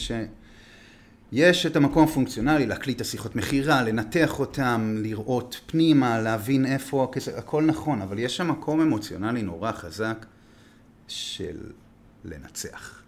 [1.31, 7.33] שיש את המקום הפונקציונלי, להקליט את השיחות מכירה, לנתח אותם, לראות פנימה, להבין איפה הכסף,
[7.37, 10.27] הכל נכון, אבל יש שם מקום אמוציונלי נורא חזק
[11.09, 11.59] של
[12.25, 13.03] לנצח.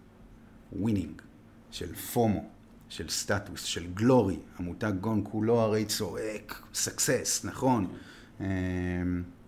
[0.73, 1.23] winning,
[1.71, 2.45] של FOMO,
[2.89, 4.39] של סטטוס, של glory.
[4.59, 7.87] המותג גון כולו הרי צועק, סקסס, נכון?
[8.41, 8.47] אמ,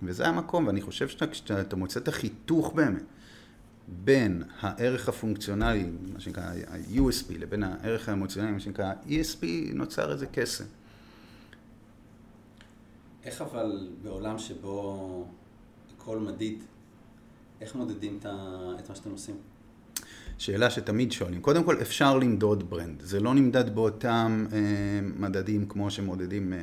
[0.03, 3.03] וזה המקום, ואני חושב שאתה מוצא את החיתוך באמת
[3.89, 9.45] בין הערך הפונקציונלי, מה שנקרא ה-USP, לבין הערך האמוציונלי, מה שנקרא ESP,
[9.75, 10.65] נוצר איזה קסם.
[13.25, 15.27] איך אבל בעולם שבו
[15.97, 16.59] הכל מדיד,
[17.61, 19.37] איך מודדים את מה שאתם עושים?
[20.39, 21.41] שאלה שתמיד שואלים.
[21.41, 23.03] קודם כל, אפשר למדוד brand.
[23.03, 24.59] זה לא נמדד באותם אה,
[25.17, 26.59] מדדים כמו שמודדים אה,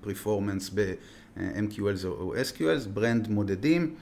[0.00, 3.94] performance ב-MQLs או SQLs, brand מודדים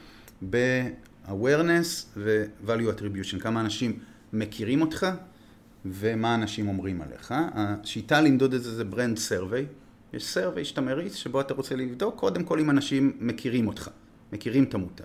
[1.29, 3.99] ב-awareness ו-value attribution, כמה אנשים
[4.33, 5.07] מכירים אותך
[5.87, 7.35] ומה אנשים אומרים עליך.
[7.55, 9.67] השיטה למדוד את זה זה brand survey.
[10.13, 13.91] יש סרוויי שאתה מריץ שבו אתה רוצה לבדוק קודם כל אם אנשים מכירים אותך,
[14.33, 15.05] מכירים את המותג.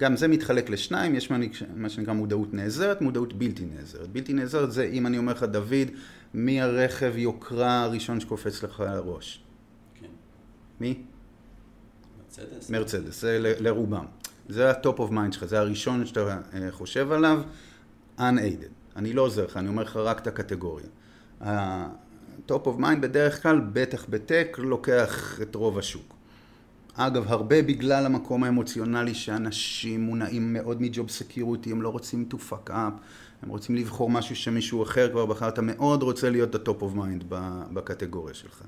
[0.00, 1.30] גם זה מתחלק לשניים, יש
[1.76, 4.08] מה שנקרא מודעות נעזרת, מודעות בלתי נעזרת.
[4.08, 5.88] בלתי נעזרת זה אם אני אומר לך, דוד,
[6.34, 9.42] מי הרכב יוקרה הראשון שקופץ לך על הראש?
[10.00, 10.06] כן.
[10.80, 11.02] מי?
[12.18, 12.70] מרצדס.
[12.70, 14.04] מרצדס, זה לרובם.
[14.48, 17.42] זה ה-top of mind שלך, זה הראשון שאתה אה, חושב עליו,
[18.18, 18.72] unaided.
[18.96, 20.86] אני לא עוזר לך, אני אומר לך רק את הקטגוריה.
[21.40, 26.16] ה-top of mind בדרך כלל, בטח בטק, לוקח את רוב השוק.
[26.94, 32.70] אגב, הרבה בגלל המקום האמוציונלי שאנשים מונעים מאוד מ-job security, הם לא רוצים to fuck
[32.70, 32.92] up,
[33.42, 37.24] הם רוצים לבחור משהו שמישהו אחר כבר בחר, אתה מאוד רוצה להיות ה-top of mind
[37.72, 38.62] בקטגוריה שלך.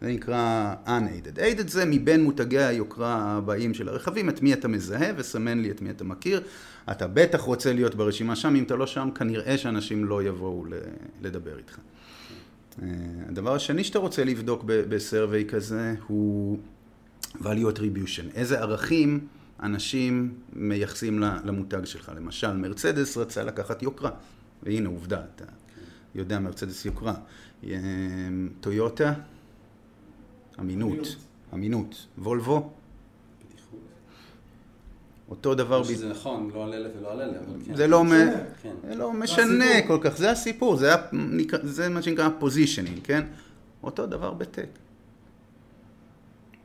[0.00, 1.38] זה נקרא unaided.
[1.38, 5.82] aided זה מבין מותגי היוקרה הבאים של הרכבים, את מי אתה מזהה וסמן לי את
[5.82, 6.42] מי אתה מכיר.
[6.90, 10.64] אתה בטח רוצה להיות ברשימה שם, אם אתה לא שם, כנראה שאנשים לא יבואו
[11.22, 11.78] לדבר איתך.
[12.82, 12.88] אה,
[13.28, 16.58] הדבר השני שאתה רוצה לבדוק בסרוויי כזה הוא
[17.40, 18.34] value attribution.
[18.34, 19.26] איזה ערכים
[19.62, 22.12] אנשים מייחסים למותג שלך.
[22.16, 24.10] למשל, מרצדס רצה לקחת יוקרה,
[24.62, 25.44] והנה עובדה, אתה
[26.14, 27.14] יודע מרצדס יוקרה.
[27.64, 27.78] אה,
[28.60, 29.12] טויוטה,
[30.60, 31.16] אמינות.
[31.54, 32.06] אמינות.
[32.18, 32.70] וולבו,
[33.44, 33.78] בטיחות.
[35.28, 35.78] אותו דבר...
[35.78, 37.76] לא שזה נכון, לא על אלה ולא על אלה, אבל כן.
[37.76, 38.10] זה לא, מ...
[38.62, 38.74] כן.
[38.88, 39.86] זה לא משנה.
[39.86, 40.76] כל כך, זה הסיפור,
[41.62, 43.26] זה, מה שנקרא positioning, כן?
[43.82, 44.68] אותו דבר בטק.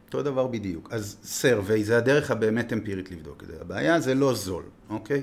[0.06, 0.90] אותו דבר בדיוק.
[0.92, 3.54] אז survey זה הדרך הבאמת אמפירית לבדוק את זה.
[3.62, 5.22] הבעיה זה לא זול, אוקיי?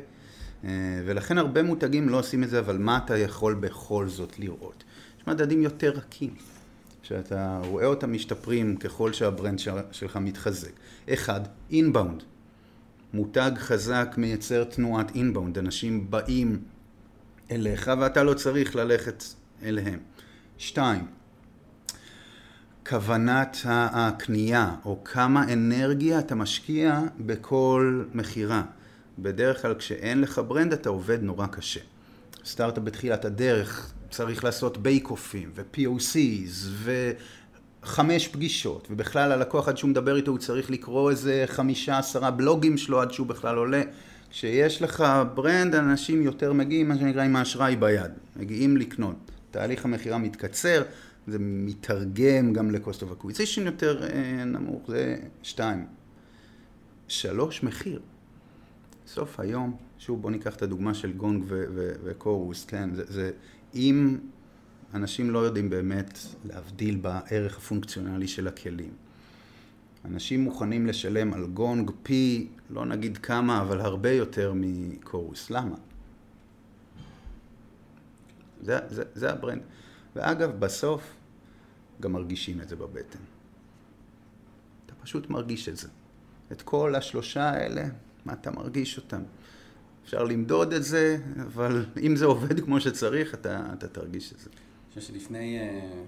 [0.65, 0.71] אה,
[1.07, 4.85] ולכן הרבה מותגים לא עושים את זה, אבל מה אתה יכול בכל זאת לראות?
[5.21, 6.35] יש מדדים יותר רכים,
[7.09, 10.71] שאתה רואה אותם משתפרים ככל שה-brand של- שלך מתחזק.
[11.13, 12.23] אחד, inbound.
[13.13, 16.59] מותג חזק מייצר תנועת inbound, אנשים באים
[17.51, 19.25] אליך ואתה לא צריך ללכת
[19.63, 19.99] אליהם.
[20.59, 21.07] שתיים,
[22.89, 28.63] כוונת הקנייה, או כמה אנרגיה אתה משקיע בכל מכירה.
[29.19, 31.81] בדרך כלל כשאין לך brand אתה עובד נורא קשה.
[32.45, 36.87] סטארט-אפ בתחילת הדרך צריך לעשות bake-off ים ו-POCs
[37.83, 42.77] וחמש פגישות, ובכלל הלקוח עד שהוא מדבר איתו הוא צריך לקרוא איזה חמישה עשרה בלוגים
[42.77, 43.83] שלו עד שהוא בכלל עולה.
[44.31, 49.31] כשיש לך ברנד אנשים יותר מגיעים מה שנקרא עם האשראי ביד, מגיעים לקנות.
[49.51, 50.83] תהליך המכירה מתקצר,
[51.27, 55.87] זה מתרגם גם ל-cost of acquisition יותר אה, נמוך, זה שתיים.
[57.09, 58.01] שלוש, מחיר.
[59.07, 61.45] סוף היום, שוב בוא ניקח את הדוגמה של גונג
[62.05, 63.31] וקורוס, כן, זה, זה
[63.77, 64.19] אם
[64.95, 68.93] אנשים לא יודעים באמת להבדיל בערך הפונקציונלי של הכלים.
[70.05, 75.51] אנשים מוכנים לשלם על גונג פי, לא נגיד כמה, אבל הרבה יותר מ Chorus.
[75.51, 75.77] למה?
[78.63, 79.63] זה, זה, זה ה brand.
[80.17, 81.03] ואגב, בסוף
[82.01, 83.19] גם מרגישים את זה בבטן.
[84.87, 85.89] אתה פשוט מרגיש את זה.
[86.53, 87.85] את כל השלושה האלה,
[88.25, 89.23] מה אתה מרגיש אותם?
[90.07, 94.51] אפשר למדוד את זה, אבל אם זה עובד כמו שצריך, אתה, אתה תרגיש את זה.
[94.51, 96.03] אני חושב שלפני, אה,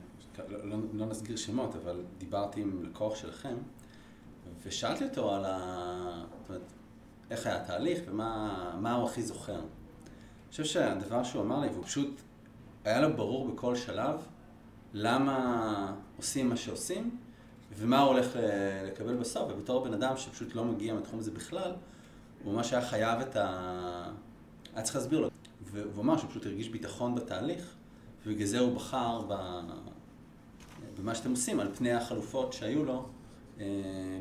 [0.48, 3.54] לא, לא, לא נסגיר שמות, אבל דיברתי עם לקוח שלכם,
[4.66, 6.24] ושאלתי אותו על ה...
[6.40, 6.62] זאת אומרת,
[7.30, 9.54] איך היה התהליך ומה מה הוא הכי זוכר.
[9.54, 9.60] אני
[10.50, 12.20] חושב שהדבר שהוא אמר לי, והוא פשוט,
[12.84, 14.14] היה לו ברור בכל שלב
[14.94, 17.16] למה עושים מה שעושים,
[17.78, 21.72] ומה הוא הולך ל- לקבל בסוף, ובתור בן אדם שפשוט לא מגיע מהתחום הזה בכלל,
[22.44, 24.10] הוא ממש היה חייב את ה...
[24.74, 25.30] היה צריך להסביר לו.
[25.72, 27.74] והוא אמר שהוא פשוט הרגיש ביטחון בתהליך,
[28.26, 29.60] ובגלל זה הוא בחר ב...
[30.98, 33.06] במה שאתם עושים, על פני החלופות שהיו לו,
[33.60, 33.66] אה,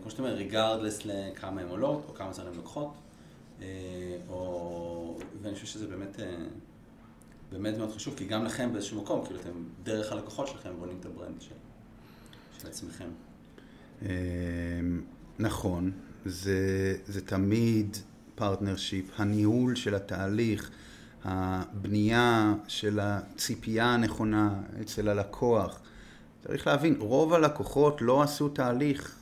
[0.01, 2.93] כמו שאתה אומר, regardless לכמה הן עולות, או כמה זמן הן לוקחות,
[3.62, 3.67] אה,
[4.30, 5.17] או...
[5.41, 6.45] ואני חושב שזה באמת, אה,
[7.51, 11.06] באמת מאוד חשוב, כי גם לכם באיזשהו מקום, כאילו אתם דרך הלקוחות שלכם בונים את
[11.06, 11.56] ה brand של,
[12.60, 13.10] של עצמכם.
[15.39, 15.91] נכון,
[16.30, 17.98] זה, זה תמיד
[18.36, 20.70] partnership, הניהול של התהליך,
[21.24, 25.80] הבנייה של הציפייה הנכונה אצל הלקוח.
[26.48, 29.16] צריך להבין, רוב הלקוחות לא עשו תהליך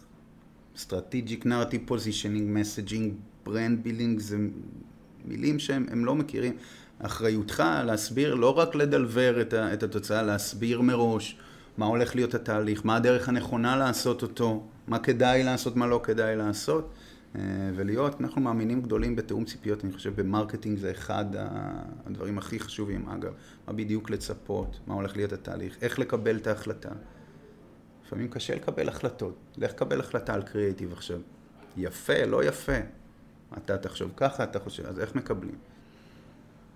[0.77, 3.11] strategic narrative positioning, messaging,
[3.47, 4.37] brand building, זה
[5.25, 6.57] מילים שהם הם לא מכירים.
[6.99, 11.37] אחריותך להסביר, לא רק לדלבר את, ה, את התוצאה, להסביר מראש
[11.77, 16.35] מה הולך להיות התהליך, מה הדרך הנכונה לעשות אותו, מה כדאי לעשות, מה לא כדאי
[16.35, 16.93] לעשות.
[17.35, 17.41] אה,
[17.75, 21.25] ולהיות, אנחנו מאמינים גדולים בתיאום ציפיות, אני חושב ב marketing זה אחד
[22.05, 23.33] הדברים הכי חשובים, אגב,
[23.67, 26.89] מה בדיוק לצפות, מה הולך להיות התהליך, איך לקבל את ההחלטה.
[28.05, 31.19] לפעמים קשה לקבל החלטות, לך קבל החלטה על קריאיטיב עכשיו.
[31.77, 32.77] יפה, לא יפה.
[33.57, 35.55] אתה תחשוב ככה, אתה חושב, אז איך מקבלים?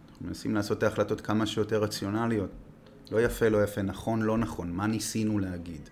[0.09, 2.49] אנחנו מנסים לעשות את ההחלטות כמה שיותר רציונליות.
[3.11, 5.89] לא יפה, לא יפה, נכון, לא נכון, מה ניסינו להגיד.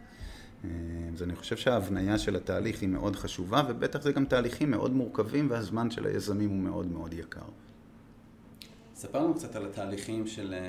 [0.63, 0.69] אה,
[1.13, 5.49] אז אני חושב שההבניה של התהליך היא מאוד חשובה, ובטח זה גם תהליכים מאוד מורכבים,
[5.49, 7.41] והזמן של היזמים הוא מאוד מאוד יקר.
[8.95, 10.59] ספר לנו קצת על התהליכים של אה,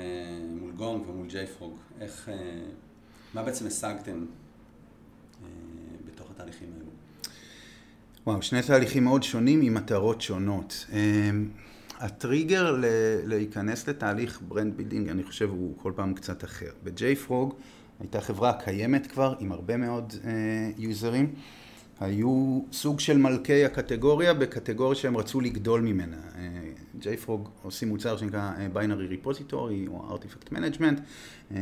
[0.59, 1.73] מול גונג ומול JFrog.
[2.01, 2.61] איך, אה,
[3.33, 4.25] מה בעצם השגתם
[6.07, 6.89] בתוך התהליכים האלו?
[8.27, 10.85] וואו, שני תהליכים מאוד שונים עם מטרות שונות.
[11.99, 12.85] הטריגר ל-
[13.25, 16.71] להיכנס לתהליך brand building, אני חושב, הוא כל פעם קצת אחר.
[16.83, 17.53] ב JFrog
[17.99, 20.25] הייתה חברה קיימת כבר, עם הרבה מאוד אה,
[20.77, 21.33] יוזרים.
[21.99, 26.17] היו סוג של מלכי הקטגוריה בקטגוריה שהם רצו לגדול ממנה.
[26.99, 31.53] JFrog אה, עושים מוצר שנקרא binary אה, repository או artifact management, אה,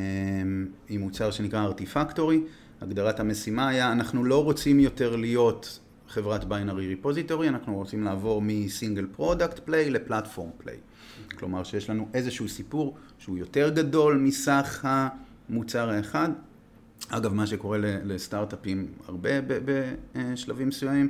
[0.90, 2.42] עם מוצר שנקרא Artifactory.
[2.82, 8.51] הגדרת המשימה היה, אנחנו לא רוצים יותר להיות חברת binary repository, אנחנו רוצים לעבור מ
[8.51, 10.78] single product play ל platform play.
[11.36, 14.88] כלומר שיש לנו איזשהו סיפור שהוא יותר גדול מסך
[15.50, 16.30] המוצר האחד.
[17.10, 19.30] אגב, מה שקורה לסטארט-אפים הרבה
[19.66, 21.10] בשלבים מסוימים,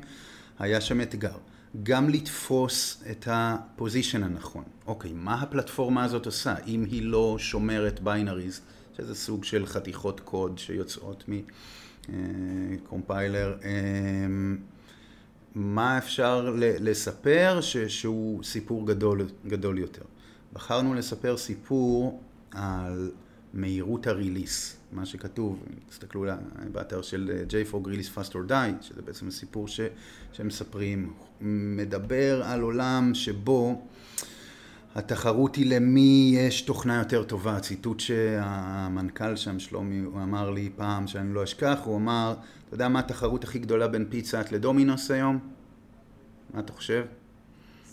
[0.60, 1.38] היה שם אתגר.
[1.84, 4.64] גם לתפוס את הפוזיישן הנכון.
[4.88, 6.56] אוקיי, מה הפלטפורמה הזאת עושה?
[6.68, 8.62] אם היא לא שומרת ביינריז,
[8.98, 11.24] שזה סוג של חתיכות קוד שיוצאות
[12.10, 13.70] מקומפיילר, אה,
[15.56, 20.04] מה אפשר לספר שהוא סיפור גדול, גדול יותר.
[20.54, 22.22] בחרנו לספר סיפור
[22.52, 23.12] על
[23.58, 26.26] מהירות הריליס, מה שכתוב, תסתכלו
[26.72, 29.80] באתר של JFrog Release Fast or Die, שזה בעצם הסיפור ש,
[30.34, 33.82] שמספרים, מדבר על עולם שבו
[34.96, 37.60] התחרות היא למי יש תוכנה יותר טובה.
[37.60, 42.36] ציטוט שהמנכ"ל שם, שלומי, הוא אמר לי פעם שאני לא אשכח, הוא אמר,
[42.68, 45.40] אתה יודע מה התחרות הכי גדולה בין פיצה לדומינוס היום?
[46.54, 47.06] מה אתה חושב?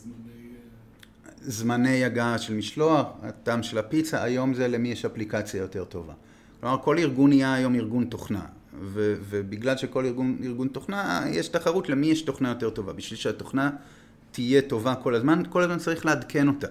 [0.02, 0.33] זמני...
[1.46, 6.12] זמני הגעה של משלוח, הטעם של הפיצה, היום זה למי יש אפליקציה יותר טובה.
[6.60, 8.44] כלומר, כל ארגון נהיה היום ארגון תוכנה,
[8.82, 12.92] ו- ובגלל שכל ארגון, ארגון תוכנה, יש תחרות למי יש תוכנה יותר טובה.
[12.92, 13.70] בשביל שהתוכנה
[14.30, 16.66] תהיה טובה כל הזמן, כל הזמן צריך לעדכן אותה.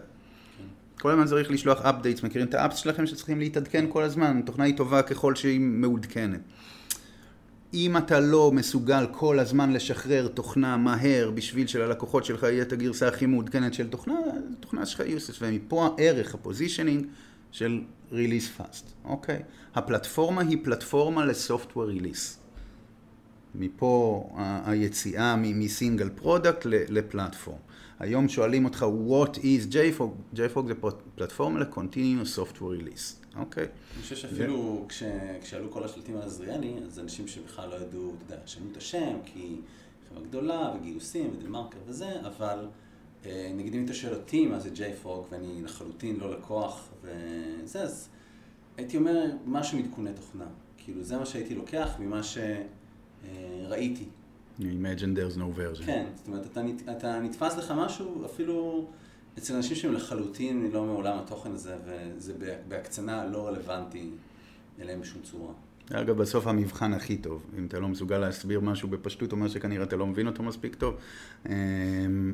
[1.02, 4.78] כל הזמן צריך לשלוח updates, מכירים את האפס שלכם שצריכים להתעדכן כל הזמן, התוכנה היא
[4.78, 6.40] טובה ככל שהיא מעודכנת.
[7.74, 13.08] אם אתה לא מסוגל כל הזמן לשחרר תוכנה מהר בשביל שללקוחות שלך יהיה את הגרסה
[13.08, 14.16] הכי מעודכנת של תוכנה,
[14.60, 17.06] תוכנה שלך יוסס, ומפה הערך, ה positioning
[17.52, 17.82] של
[18.12, 19.42] release fast, אוקיי?
[19.76, 22.40] הפלטפורמה היא פלטפורמה ל software release.
[23.56, 24.30] מפה
[24.66, 27.58] היציאה מ single product ל platform.
[28.00, 30.36] היום שואלים אותך, what is JFrog?
[30.36, 30.74] JFrog זה
[31.16, 33.64] פלטפורמה ל-Continuous Software Release, אוקיי?
[33.64, 35.04] אני חושב שאפילו כש,
[35.42, 39.18] כשעלו כל השלטים על עזריאלי, אז אנשים שבכלל לא ידעו, אתה יודע, שנו את השם,
[39.26, 39.56] כי
[40.10, 42.68] חברה גדולה, וגיוסים, ודה מרקר וזה, אבל
[43.26, 48.10] אה, נגיד אם אתה שואל אותי מה זה JFrog, ואני לחלוטין לא לקוח וזה, אז
[48.78, 50.48] הייתי אומר משהו מעדכוני תוכנה.
[50.78, 54.06] כאילו, זה מה שהייתי לוקח ממה שראיתי.
[54.60, 55.86] You imagine there's no version.
[55.86, 58.88] כן, זאת אומרת, אתה, אתה נתפס לך משהו, אפילו
[59.38, 62.34] אצל אנשים שהם לחלוטין לא מעולם התוכן הזה, וזה
[62.68, 64.10] בהקצנה לא רלוונטי
[64.82, 65.54] אליהם בשום צורה.
[65.92, 69.96] אגב, בסוף המבחן הכי טוב, אם אתה לא מסוגל להסביר משהו בפשטות, אומר שכנראה אתה
[69.96, 70.96] לא מבין אותו מספיק טוב.
[71.50, 72.34] אמ,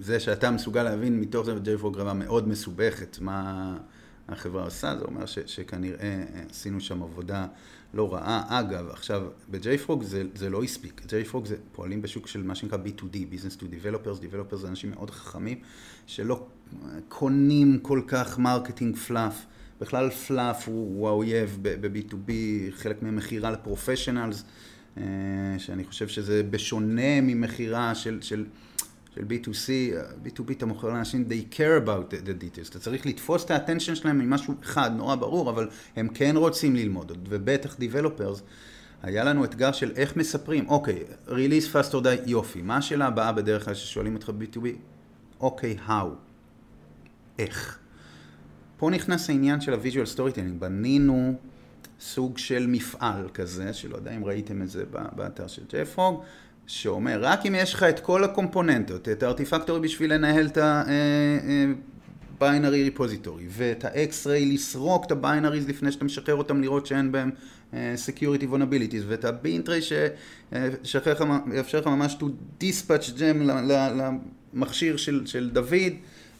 [0.00, 3.76] זה שאתה מסוגל להבין מתוך זה, וג'ייפרוג רבה מאוד מסובכת, מה
[4.28, 7.46] החברה עושה, זה אומר ש, שכנראה עשינו שם עבודה
[7.94, 8.44] לא רעה.
[8.48, 11.00] אגב, עכשיו, ב-JFrog זה, זה לא הספיק.
[11.00, 14.20] JFrog זה פועלים בשוק של מה שנקרא B2D, Business to Developers.
[14.20, 15.58] Developers זה אנשים מאוד חכמים,
[16.06, 16.46] שלא
[17.08, 19.44] קונים כל כך marketing fluff.
[19.80, 22.30] בכלל fluff הוא, הוא האויב ב-B2B,
[22.70, 24.44] חלק ממכירה ל professionals,
[24.96, 25.02] אה,
[25.58, 28.18] שאני חושב שזה בשונה ממכירה של...
[28.22, 28.44] של
[29.14, 29.68] של B2C,
[30.26, 32.70] B2B אתה מוכר לאנשים, they care about the, the details.
[32.70, 36.76] אתה צריך לתפוס את ה attention שלהם ממשהו אחד, נורא ברור, אבל הם כן רוצים
[36.76, 38.40] ללמוד, ובטח Developers.
[39.02, 42.62] היה לנו אתגר של איך מספרים, אוקיי, release fast or die, יופי.
[42.62, 44.66] מה השאלה הבאה בדרך כלל ששואלים אותך B2B?
[45.40, 46.06] אוקיי, how?
[47.38, 47.78] איך?
[48.76, 50.58] פה נכנס העניין של ה-visual storytelling.
[50.58, 51.34] בנינו
[52.00, 54.84] סוג של מפעל כזה, שלא יודע אם ראיתם את זה
[55.16, 56.22] באתר של JFrog,
[56.66, 60.58] שאומר, רק אם יש לך את כל הקומפוננטות, את ה Artifactory בשביל לנהל את
[62.38, 67.30] binary repository, ואת ה-X-Ray לסרוק את ה binaries לפני שאתה משחרר אותם לראות שאין בהם
[67.70, 67.74] אה,
[68.06, 69.82] Security Vulnerabilities, ואת ה-Bintray
[70.84, 72.24] שיאפשר לך ממש to
[72.62, 74.10] dispatch ל-
[74.54, 75.92] למכשיר של, של דוד,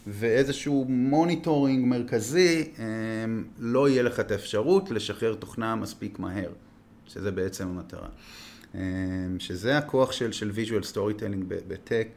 [0.07, 2.71] ואיזשהו monitoring מרכזי,
[3.59, 6.49] לא יהיה לך את האפשרות לשחרר תוכנה מספיק מהר,
[7.07, 8.07] שזה בעצם המטרה.
[8.73, 8.77] אמ,
[9.39, 12.07] שזה הכוח של, של visual storytelling בטק.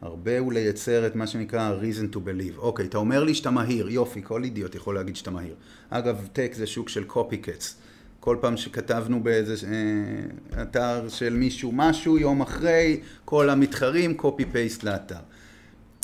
[0.00, 2.58] הרבה הוא לייצר את מה שנקרא reason to believe.
[2.58, 5.54] אוקיי, אתה אומר לי שאתה מהיר, יופי, כל אידיוט יכול להגיד שאתה מהיר.
[5.90, 7.74] אגב, טק זה שוק של copycats.
[8.20, 14.80] כל פעם שכתבנו באיזה אה, אתר של מישהו משהו, יום אחרי, כל המתחרים copy paste
[14.82, 15.14] לאתר.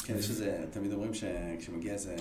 [0.04, 2.16] כן, יש איזה, תמיד אומרים שכשמגיע איזה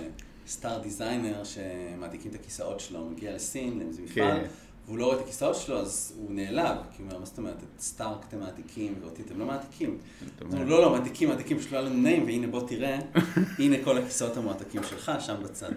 [0.48, 4.48] סטאר דיזיינר שמעתיקים את הכיסאות שלו, מגיע לסין, לאיזה מפעל, כן.
[4.92, 7.56] והוא לא רואה את הכיסאות שלו, אז הוא נעלב, כי הוא אומר, מה זאת אומרת,
[7.56, 9.98] את סטארק אתם מעתיקים, ואותי אתם לא מעתיקים.
[10.40, 13.00] הוא לא, לא, מעתיקים, מעתיקים, פשוט לא היה לנו name, והנה בוא תראה,
[13.60, 15.70] הנה כל הכיסאות המועתקים שלך, שם בצד.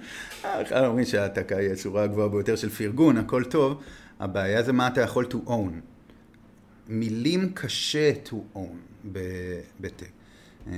[0.61, 3.83] בכלל אומרים שההעתקה היא הצורה הגבוהה ביותר של פרגון, הכל טוב.
[4.21, 5.73] הבעיה זה מה אתה יכול to own.
[6.89, 9.05] מילים קשה to own
[9.81, 10.11] בטק.
[10.67, 10.73] אה,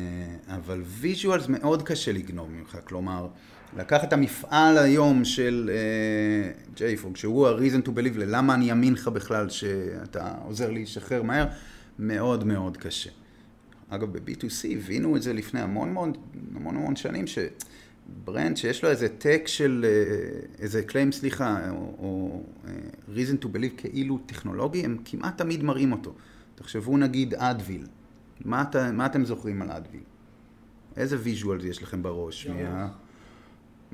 [0.49, 3.29] אבל visuals מאוד קשה לגנוב ממך, כלומר,
[3.77, 5.71] לקחת את המפעל היום של
[6.75, 11.47] JFrog, שהוא ה-reason to believe ללמה אני אאמין לך בכלל שאתה עוזר לי לשחרר מהר,
[11.99, 13.11] מאוד מאוד קשה.
[13.89, 16.13] אגב, ב-B2C הבינו את זה לפני המון המון
[16.55, 21.97] המון המון שנים, ש brand שיש לו איזה טק של, אה, איזה claim, סליחה, או,
[21.99, 22.73] או אה,
[23.15, 26.15] reason to believe כאילו טכנולוגי, הם כמעט תמיד מראים אותו.
[26.55, 27.87] תחשבו נגיד Advil,
[28.45, 30.03] מה, אתה, מה אתם זוכרים על Advil?
[30.97, 32.45] איזה visual יש לכם בראש?
[32.47, 32.61] ירוק.
[32.61, 32.89] מה,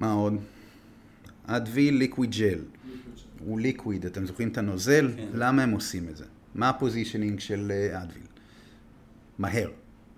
[0.03, 0.37] מה עוד?
[1.47, 2.59] Advil Liquid Gel.
[3.45, 5.11] הוא liquid, אתם זוכרים את הנוזל?
[5.17, 5.27] כן.
[5.35, 6.25] למה הם עושים את זה?
[6.55, 8.25] מה ה positioning של אה, Advil?
[9.39, 9.71] מהר.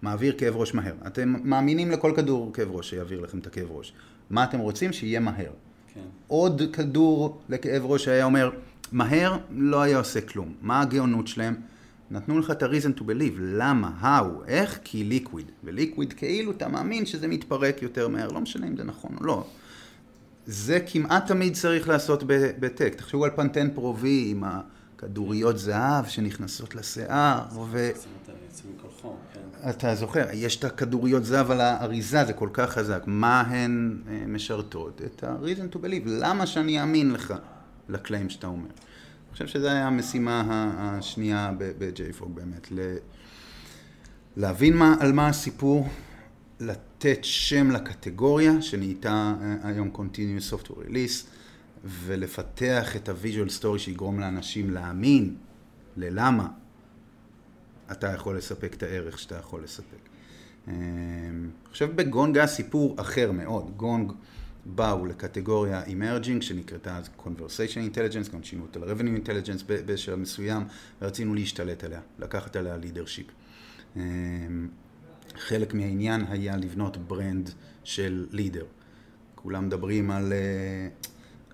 [0.02, 0.94] מעביר כאב ראש מהר.
[1.06, 3.92] אתם מאמינים לכל כדור כאב ראש שיעביר לכם את הכאב ראש.
[4.30, 4.92] מה אתם רוצים?
[4.92, 5.52] שיהיה מהר.
[5.94, 6.00] כן.
[6.26, 8.50] עוד כדור לכאב ראש שהיה אומר,
[8.92, 10.54] מהר, לא היה עושה כלום.
[10.62, 11.54] מה הגאונות שלהם?
[12.10, 13.38] נתנו לך את ה-reason to believe.
[13.38, 13.90] למה?
[14.02, 14.48] how?
[14.48, 14.78] איך?
[14.84, 15.46] כי liquid.
[15.64, 18.28] ו liquid כאילו אתה מאמין שזה מתפרק יותר מהר.
[18.28, 19.46] לא משנה אם זה נכון או לא.
[20.46, 22.22] זה כמעט תמיד צריך לעשות
[22.60, 22.94] בטק.
[22.96, 27.40] תחשבו על פנטן פרובי עם הכדוריות זהב שנכנסות לשיער,
[27.70, 27.90] ו...
[29.32, 29.70] כן.
[29.70, 33.02] אתה זוכר, יש את הכדוריות זהב על האריזה, זה כל כך חזק.
[33.06, 35.02] מה הן אה, משרתות?
[35.06, 36.06] את ה-reason to believe.
[36.06, 37.34] למה שאני אאמין לך
[37.88, 38.66] לקליים שאתה אומר?
[38.66, 40.42] אני חושב שזו הייתה המשימה
[40.78, 42.68] השנייה ב-JFOG באמת.
[44.36, 45.88] להבין מה, על מה הסיפור,
[47.04, 51.26] לתת שם לקטגוריה שנהייתה אה, היום Continuous Software Release,
[51.84, 55.36] ולפתח את ה-Visual Story שיגרום לאנשים להאמין
[55.96, 56.48] ללמה
[57.92, 60.08] אתה יכול לספק את הערך שאתה יכול לספק.
[60.68, 60.72] אמ,
[61.70, 63.70] עכשיו בגונג היה סיפור אחר מאוד.
[63.76, 64.12] גונג
[64.64, 70.62] באו לקטגוריה Emerging שנקראתה אז Conversation Intelligence, גם שינו אותה ל-Revenue Intelligence בשלב מסוים,
[71.02, 73.30] ורצינו להשתלט עליה, לקחת עליה leadership.
[75.36, 77.50] חלק מהעניין היה לבנות brand
[77.84, 78.64] של leader.
[79.34, 80.88] כולם מדברים על, אה,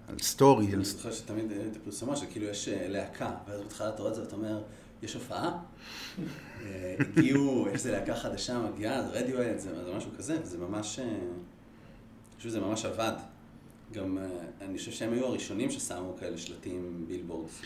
[0.09, 4.11] על story, אני זוכר שתמיד את הפרסומת שכאילו יש אה, להקה, ואז בתחילה אתה רואה
[4.11, 4.63] את זה ואתה אומר,
[5.03, 5.51] יש הופעה?
[6.63, 10.99] אה, הגיעו, יש איזה להקה חדשה מגיעה, זה רדיואד, זה זה משהו כזה, וזה ממש,
[10.99, 11.09] אני
[12.37, 13.13] חושב שזה ממש עבד.
[13.93, 14.19] גם,
[14.61, 17.61] אני חושב שהם היו הראשונים ששמו כאלה שלטים billboards.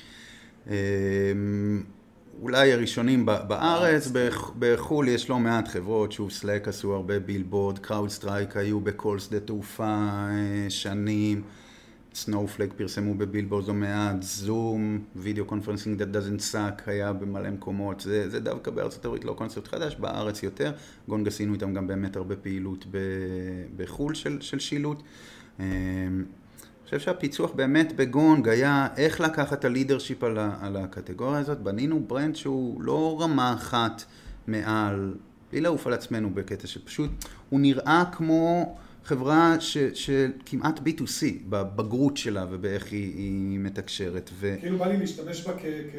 [2.42, 8.56] אולי הראשונים בארץ, בח- בחו"ל יש לא מעט חברות, שוב Slack עשו הרבה billboard, CrowdStrike
[8.56, 9.84] היו בכל שדה תעופה
[10.30, 11.42] אה, שנים,
[12.14, 18.30] Snowflake פרסמו בבילבורד לא מעט, Zoom, video conferencing that doesn't suck היה במלא מקומות, זה,
[18.30, 20.72] זה דווקא בארצות הברית לא קונספט חדש, בארץ יותר,
[21.08, 22.86] גונג עשינו איתם גם באמת הרבה פעילות
[23.76, 25.02] בחו"ל של, של שילוט.
[26.84, 31.58] חושב שהפיצוח באמת בגונג היה איך לקחת את ה leadership על, ה- על הקטגוריה הזאת.
[31.58, 34.04] בנינו brand שהוא לא רמה אחת
[34.46, 35.14] מעל,
[35.52, 37.10] בלי לעוף על עצמנו בקטע שפשוט,
[37.50, 44.30] הוא נראה כמו חברה ש, שכמעט B2C בבגרות שלה ובאיך היא, היא מתקשרת.
[44.34, 44.56] ו...
[44.60, 45.60] כאילו בא לי להשתמש בה כ...
[45.62, 45.94] כ...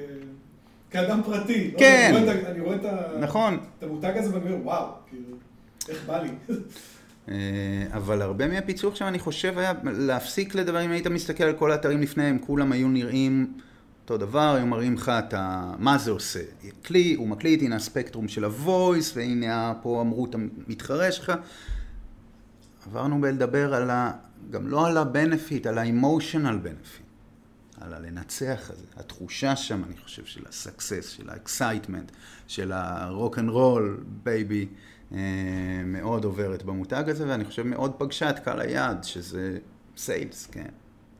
[0.91, 1.71] כאדם פרטי.
[1.73, 1.79] לא?
[1.79, 2.13] כן.
[2.15, 2.81] אני רואה את אני רואה את
[3.19, 3.59] נכון.
[3.79, 5.37] את המותג הזה ואני אומר, וואו, כאילו,
[5.89, 6.29] איך בא לי.
[7.29, 7.35] אה,
[7.93, 12.01] אבל הרבה מהפיצוח שם אני חושב היה להפסיק לדבר, אם היית מסתכל על כל האתרים
[12.01, 13.53] לפניהם, כולם היו נראים
[14.01, 15.73] אותו דבר, היו מראים לך את ה...
[15.79, 16.39] מה זה עושה.
[16.85, 21.33] כלי, הוא מקליט, הנה הספקטרום של ה-voice, והנה פה אמרו את המתחרה שלך.
[22.85, 24.11] עברנו בלדבר על ה...
[24.51, 27.05] גם לא על ה-benefit, על ה-emotional benefit.
[27.81, 32.11] על הלנצח הזה, התחושה שם, אני חושב, של ה-success, של ה-excitement,
[32.47, 34.65] של ה-rock and roll, baby,
[35.85, 39.57] מאוד עוברת במותג הזה, ואני חושב מאוד פגשה את קהל היעד, שזה
[39.97, 40.69] סיילס, כן,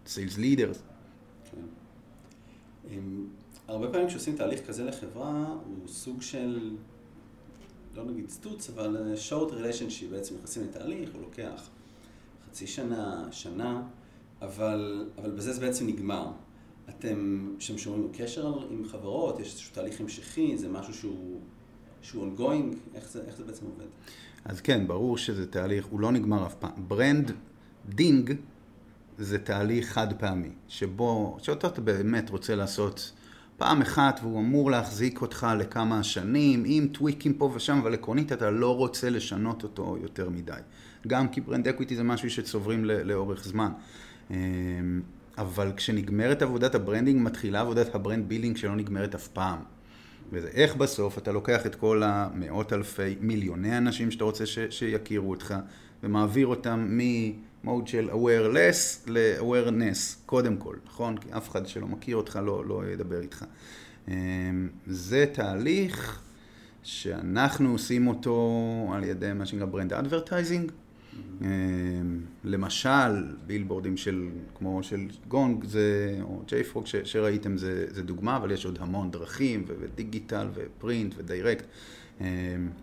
[0.08, 0.84] סיילס לידרס.
[1.52, 1.58] כן.
[2.90, 3.28] אמ,
[3.68, 6.76] הרבה פעמים כשעושים תהליך כזה לחברה, הוא סוג של,
[7.96, 11.70] לא נגיד סטוץ, אבל אה, short relationship, בעצם נכנסים לתהליך, הוא לוקח
[12.50, 13.84] חצי שנה, שנה,
[14.42, 16.32] אבל, אבל בזה זה בעצם נגמר.
[16.90, 21.40] אתם, כשאתם שומעים קשר עם חברות, יש איזשהו תהליך המשכי, זה משהו שהוא,
[22.06, 23.86] שהוא ongoing, איך זה, איך זה בעצם עובד?
[24.46, 26.72] אז כן, ברור שזה תהליך, הוא לא נגמר אף פעם.
[26.88, 28.34] branding
[29.18, 33.12] זה תהליך חד פעמי, שבו, שאותו אתה באמת רוצה לעשות
[33.58, 38.52] פעם אחת, והוא אמור להחזיק אותך לכמה שנים, עם טוויקים פה ושם, אבל עקרונית אתה
[38.52, 40.60] לא רוצה לשנות אותו יותר מדי.
[41.08, 43.72] גם כי brand equity זה משהו שצוברים לאורך זמן.
[44.32, 44.36] אמ,
[45.38, 49.75] אבל כשנגמרת עבודת ה branding, מתחילה עבודת ה brand building שלא נגמרת אף פעם.
[50.32, 55.30] וזה איך בסוף אתה לוקח את כל המאות אלפי, מיליוני אנשים שאתה רוצה ש, שיכירו
[55.30, 55.56] אותך,
[56.04, 61.18] ומעביר אותם ממוד של unawareness ל-awareness, קודם כל, נכון?
[61.18, 63.46] כי אף אחד שלא מכיר אותך לא, לא ידבר איתך.
[64.08, 64.14] אמ,
[64.88, 66.22] זה תהליך
[66.84, 70.72] שאנחנו עושים אותו על ידי מה שנקרא brand advertising.
[71.42, 71.48] אמ,
[72.44, 78.66] למשל, בילבורדים של, כמו של גונג זה, או JFrog שראיתם זה, זה דוגמה, אבל יש
[78.66, 81.66] עוד המון דרכים, ו digital, ו print, ו direct,
[82.22, 82.26] אמ,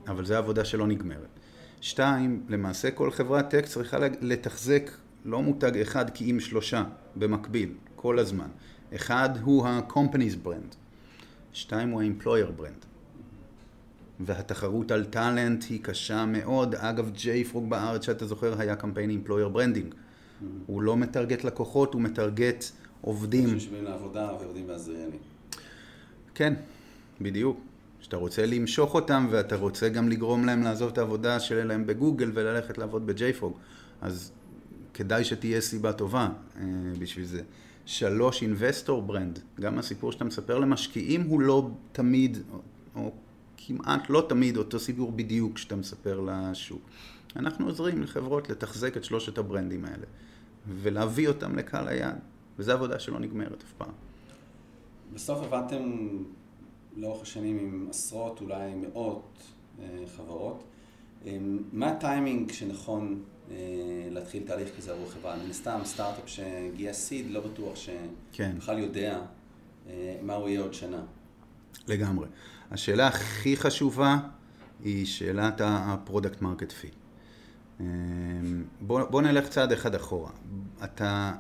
[0.09, 1.39] אבל זו עבודה שלא נגמרת.
[1.81, 4.91] שתיים, למעשה כל חברת tech צריכה לתחזק
[5.25, 6.85] לא מותג אחד כי אם שלושה,
[7.17, 8.49] במקביל, כל הזמן.
[8.95, 10.75] אחד הוא ה-company's brand,
[11.53, 12.92] שתיים הוא ה-employer brand.
[14.21, 16.75] והתחרות על talent היא קשה מאוד.
[16.75, 19.95] אגב, JFrog בארץ, שאתה זוכר, היה קמפיין employer branding.
[19.95, 20.45] Mm-hmm.
[20.67, 22.65] הוא לא מטרגט לקוחות, הוא מטרגט
[23.01, 23.49] עובדים.
[23.49, 25.19] שיושבים לעבודה ועובדים בעזריאלי.
[26.35, 26.55] כן,
[27.21, 27.61] בדיוק.
[28.01, 32.79] שאתה רוצה למשוך אותם ואתה רוצה גם לגרום להם לעזוב את העבודה שלהם בגוגל וללכת
[32.79, 33.57] לעבוד ב JFrog.
[34.01, 34.33] אז
[34.95, 36.65] כדאי שתהיה סיבה טובה אה,
[36.99, 37.43] בשביל זה.
[37.87, 39.39] שלוש, investor brand.
[39.61, 42.39] גם הסיפור שאתה מספר למשקיעים הוא לא תמיד,
[42.97, 43.13] או
[43.67, 46.83] כמעט לא תמיד אותו סיפור בדיוק שאתה מספר לשוק.
[47.37, 50.07] אנחנו עוזרים לחברות לתחזק את שלושת הברנדים האלה
[50.69, 52.19] ולהביא אותם לקהל היעד,
[52.59, 53.93] וזו עבודה שלא נגמרת אף פעם.
[55.15, 56.09] בסוף עבדתם
[56.97, 59.39] לאורך השנים עם עשרות, אולי מאות
[59.81, 59.87] אה,
[60.17, 60.65] חברות.
[61.27, 61.39] אה,
[61.73, 63.57] מה הטיימינג שנכון אה,
[64.11, 65.37] להתחיל תהליך כזה עבור חברה?
[65.37, 67.79] מן הסתם, סטארט-אפ שגייס seed, לא בטוח
[68.33, 68.53] כן.
[68.57, 68.83] שבכלל כן.
[68.83, 69.21] יודע
[70.23, 71.03] מה הוא יהיה עוד שנה.
[71.89, 72.27] לגמרי.
[72.71, 74.19] השאלה הכי חשובה
[74.85, 76.89] היא שאלת ה product market fit.
[78.81, 80.31] בוא, נלך צעד אחד אחורה.
[80.85, 81.33] אתה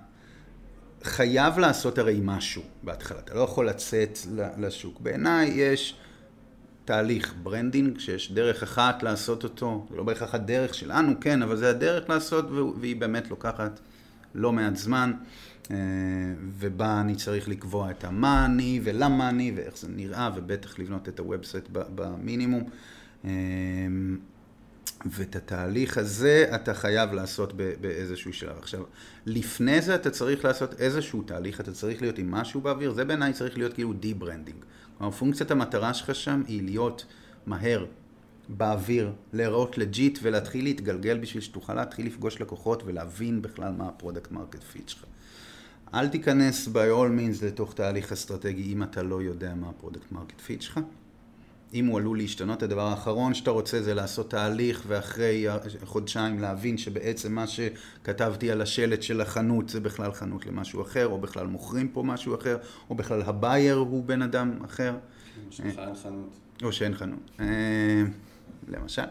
[1.03, 4.19] חייב לעשות הרי משהו בהתחלה, אתה לא יכול לצאת
[4.59, 5.01] לשוק.
[5.01, 5.97] בעיניי יש
[6.85, 11.71] תהליך branding, שיש דרך אחת לעשות אותו, זה לא בהכרח הדרך שלנו, כן, אבל זה
[11.71, 12.47] הדרך לעשות,
[12.81, 13.81] והיא באמת לוקחת
[14.35, 15.13] לא מעט זמן.
[15.71, 15.77] אה,
[16.59, 21.19] ובה אני צריך לקבוע את המה אני ולמה אני ואיך זה נראה ובטח לבנות את
[21.19, 22.65] ה website במינימום.
[23.25, 23.31] אה,
[25.07, 28.59] ואת התהליך הזה אתה חייב לעשות באיזשהו שלב.
[28.59, 28.83] עכשיו,
[29.27, 33.33] לפני זה אתה צריך לעשות איזשהו תהליך, אתה צריך להיות עם משהו באוויר, זה בעיניי
[33.33, 34.65] צריך להיות כאילו די-branding.
[34.99, 37.07] כלומר, פונקציית המטרה שלך שם היא להיות
[37.47, 37.87] מהר
[38.49, 44.33] באוויר, להיראות legit ולהתחיל להתגלגל בשביל שתוכל להתחיל לפגוש לקוחות ולהבין בכלל מה ה product
[44.33, 45.05] market fit שלך.
[45.95, 50.13] אל תיכנס by all means לתוך תהליך אסטרטגי אם אתה לא יודע מה ה product
[50.13, 50.81] market fit שלך.
[51.75, 55.47] אם הוא עלול להשתנות, הדבר האחרון שאתה רוצה זה לעשות תהליך ואחרי
[55.85, 61.21] חודשיים להבין שבעצם מה שכתבתי על השלט של החנות זה בכלל חנות למשהו אחר, או
[61.21, 62.57] בכלל מוכרים פה משהו אחר,
[62.91, 64.95] או בכלל הבייר הוא בן אדם אחר.
[65.47, 66.39] או שבכלל אין חנות.
[66.63, 67.31] או שאין חנות.
[67.41, 68.03] אה,
[68.69, 69.03] למשל.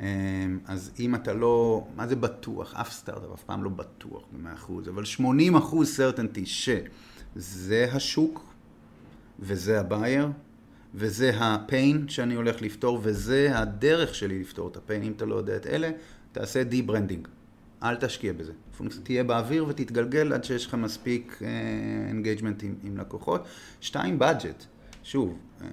[0.00, 2.74] אמ, אז אם אתה לא, מה זה בטוח?
[2.74, 8.54] אף סטארט-אפ אף פעם לא בטוח במאה אחוז, אבל 80 אחוז סרטנטי שזה השוק,
[9.40, 10.28] וזה ה buyer,
[10.94, 15.02] וזה ה pain שאני הולך לפתור, וזה הדרך שלי לפתור את ה pain.
[15.02, 15.90] אם אתה לא יודע את אלה,
[16.32, 17.28] תעשה די-branding.
[17.82, 18.52] אל תשקיע בזה.
[19.02, 21.42] תהיה באוויר ותתגלגל עד שיש לך מספיק
[22.08, 23.44] engagement אה, עם, עם לקוחות.
[23.80, 24.64] שתיים, budget.
[25.02, 25.64] שוב, אה,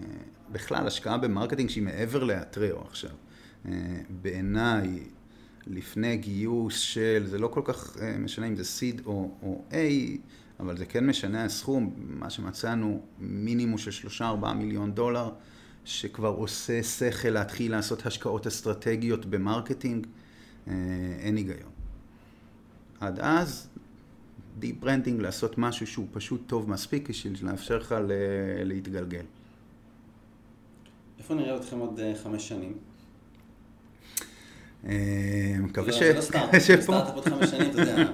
[0.52, 3.10] בכלל השקעה ב marketing שהיא מעבר לאטראו עכשיו.
[3.68, 3.74] אה,
[4.22, 5.00] בעיניי,
[5.68, 9.76] לפני גיוס של, זה לא כל כך אה, משנה אם זה seed או, או A,
[10.60, 15.30] אבל זה כן משנה הסכום, מה שמצאנו, מינימום של 3-4 מיליון דולר,
[15.86, 20.08] שכבר עושה שכל להתחיל לעשות השקעות אסטרטגיות ב marketing,
[20.68, 20.74] אה,
[21.20, 21.72] אין היגיון.
[23.00, 23.68] עד אז,
[24.60, 27.96] די branding, לעשות משהו שהוא פשוט טוב מספיק בשביל לאפשר לך
[28.64, 29.26] להתגלגל.
[31.20, 32.78] איפה נראה אתכם עוד חמש שנים?
[34.90, 36.00] אה, מקווה ש...
[36.00, 38.12] זה לא סטארט-אפ, זה סטארט-אפ עוד חמש שנים, אתה יודע,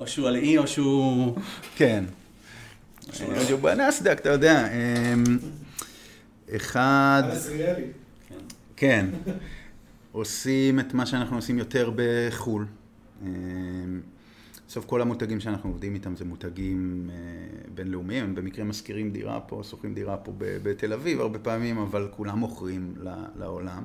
[0.00, 1.36] או שהוא על אי או שהוא...
[1.76, 2.04] כן.
[3.12, 3.44] שהוא אה, לא.
[3.44, 4.68] שהוא בנסדק, אתה יודע.
[4.68, 5.14] אה,
[6.56, 7.22] אחד...
[8.76, 9.06] כן.
[9.24, 9.32] כן.
[10.12, 12.66] עושים את מה שאנחנו עושים יותר בחו"ל.
[14.68, 17.10] בסוף כל המותגים שאנחנו עובדים איתם זה מותגים
[17.74, 22.38] בינלאומיים, הם במקרה משכירים דירה פה, שוכרים דירה פה בתל אביב הרבה פעמים, אבל כולם
[22.38, 22.94] מוכרים
[23.36, 23.84] לעולם.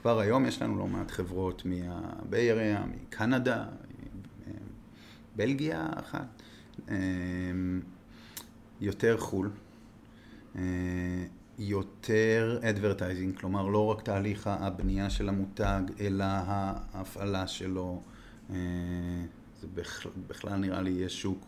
[0.00, 3.64] כבר היום יש לנו לא מעט חברות מהבייריה, מקנדה,
[5.36, 6.42] בלגיה אחת,
[6.88, 6.96] אה,
[8.80, 9.50] יותר חו"ל.
[10.56, 10.62] אה,
[11.58, 18.02] יותר advertising, כלומר לא רק תהליך הבנייה של המותג, אלא ההפעלה שלו.
[18.50, 18.56] אה,
[19.60, 21.46] זה בכלל, בכלל נראה לי יהיה שוק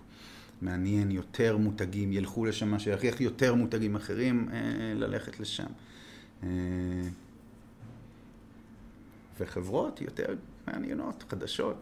[0.62, 4.58] מעניין, יותר מותגים ילכו לשם, מה שיכריח יותר מותגים אחרים אה,
[4.94, 5.66] ללכת לשם.
[9.40, 10.34] וחברות יותר
[10.66, 11.76] מעניינות, חדשות,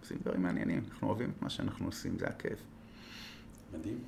[0.00, 2.58] עושים דברים מעניינים, אנחנו אוהבים את מה שאנחנו עושים, זה הכיף.
[3.72, 3.98] מדהים.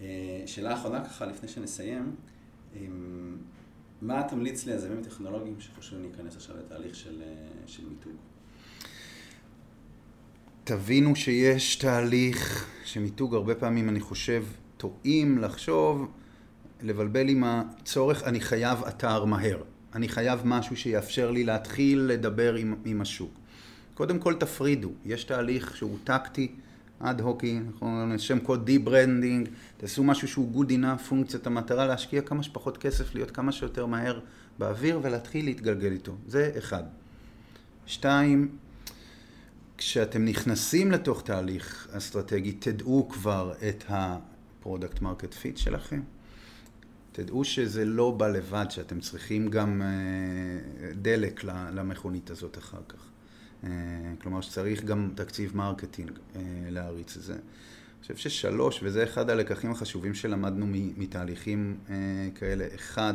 [0.00, 2.14] אה, שאלה אחרונה ככה, לפני שנסיים,
[4.02, 8.12] מה תמליץ ליזמים טכנולוגיים שחושבים להיכנס עכשיו לתהליך של, אה, של מיתוג?
[10.64, 14.44] תבינו שיש תהליך שמיתוג הרבה פעמים, אני חושב,
[14.76, 16.10] טועים לחשוב,
[16.82, 19.62] לבלבל עם הצורך, אני חייב אתר מהר.
[19.94, 23.32] אני חייב משהו שיאפשר לי להתחיל לדבר עם, עם השוק.
[23.94, 26.52] קודם כל תפרידו, יש תהליך שהוא טקטי,
[27.00, 32.76] אד-הוקי, נכון, שם קוד די-ברנדינג, תעשו משהו שהוא good enough, פונקציית המטרה להשקיע כמה שפחות
[32.76, 34.20] כסף, להיות כמה שיותר מהר
[34.58, 36.16] באוויר ולהתחיל להתגלגל איתו.
[36.26, 36.82] זה אחד.
[37.86, 38.48] שתיים,
[39.78, 46.00] כשאתם נכנסים לתוך תהליך אסטרטגי, תדעו כבר את ה-product market fit שלכם.
[47.18, 49.88] תדעו שזה לא בא לבד, שאתם צריכים גם אה,
[50.94, 52.98] דלק למכונית הזאת אחר כך.
[53.64, 53.70] אה,
[54.22, 56.40] כלומר שצריך גם תקציב מרקטינג אה,
[56.70, 57.32] להריץ את זה.
[57.32, 60.66] אני חושב ששלוש, וזה אחד הלקחים החשובים שלמדנו
[60.96, 61.78] מתהליכים
[62.34, 63.14] כאלה, אחד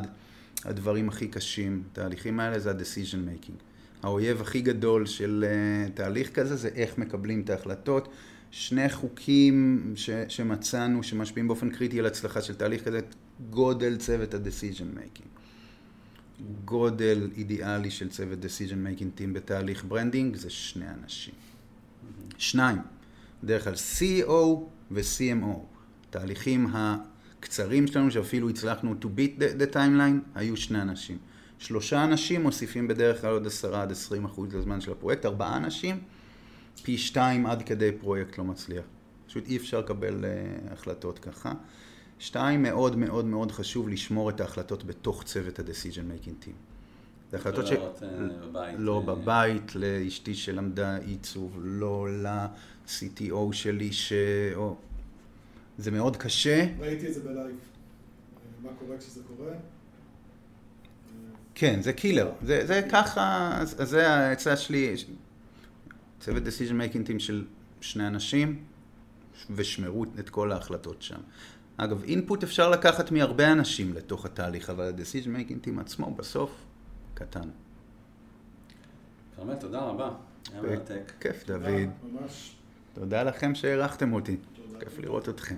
[0.65, 3.55] הדברים הכי קשים, התהליכים האלה זה ה-decision making.
[4.03, 5.45] האויב הכי גדול של
[5.93, 8.07] תהליך כזה זה איך מקבלים את ההחלטות.
[8.51, 12.99] שני חוקים ש, שמצאנו שמשפיעים באופן קריטי על הצלחה של תהליך כזה,
[13.49, 15.27] גודל צוות ה-decision making.
[16.65, 21.33] גודל אידיאלי של צוות decision making team בתהליך ברנדינג זה שני אנשים.
[22.37, 22.77] שניים,
[23.43, 24.59] בדרך כלל CEO
[24.91, 25.57] ו-CMO.
[26.09, 31.17] תהליכים הקצרים שלנו שאפילו הצלחנו to beat the, the timeline היו שני אנשים.
[31.59, 36.01] שלושה אנשים מוסיפים בדרך כלל עוד עשרה עד עשרים אחוז לזמן של הפרויקט, ארבעה אנשים
[36.83, 38.83] פי שתיים עד כדי פרויקט לא מצליח.
[39.27, 41.53] פשוט אי אפשר לקבל uh, החלטות ככה.
[42.19, 46.73] שתיים, מאוד מאוד מאוד חשוב לשמור את ההחלטות בתוך צוות ה-decision making team.
[47.31, 47.71] זה החלטות ש...
[47.71, 48.09] לא לראות, אה,
[48.47, 48.75] בבית.
[48.79, 54.13] לא אה, בבית, לאשתי שלמדה עיצוב, לא ל-CTO שלי ש...
[54.55, 54.75] או...
[55.77, 56.65] זה מאוד קשה.
[56.79, 57.37] ראיתי את זה ב live.
[57.39, 57.51] אה,
[58.63, 59.51] מה קורה כשזה קורה?
[59.51, 59.55] אה,
[61.55, 62.31] כן, זה killer.
[62.41, 64.95] זה, זה ככה, זה העצה שלי.
[66.19, 67.45] צוות decision making team של
[67.81, 68.63] שני אנשים,
[69.49, 71.19] ושמרו את כל ההחלטות שם.
[71.77, 76.51] אגב, אינפוט אפשר לקחת מהרבה אנשים לתוך התהליך, אבל ה-decision making team עצמו בסוף
[77.13, 77.49] קטן.
[79.35, 80.11] כרמל, תודה רבה.
[80.51, 81.11] היה מרתק.
[81.19, 81.89] כיף, דוד.
[82.03, 82.55] ממש.
[82.93, 84.37] תודה לכם שהערכתם אותי.
[84.79, 85.55] כיף לראות אתכם.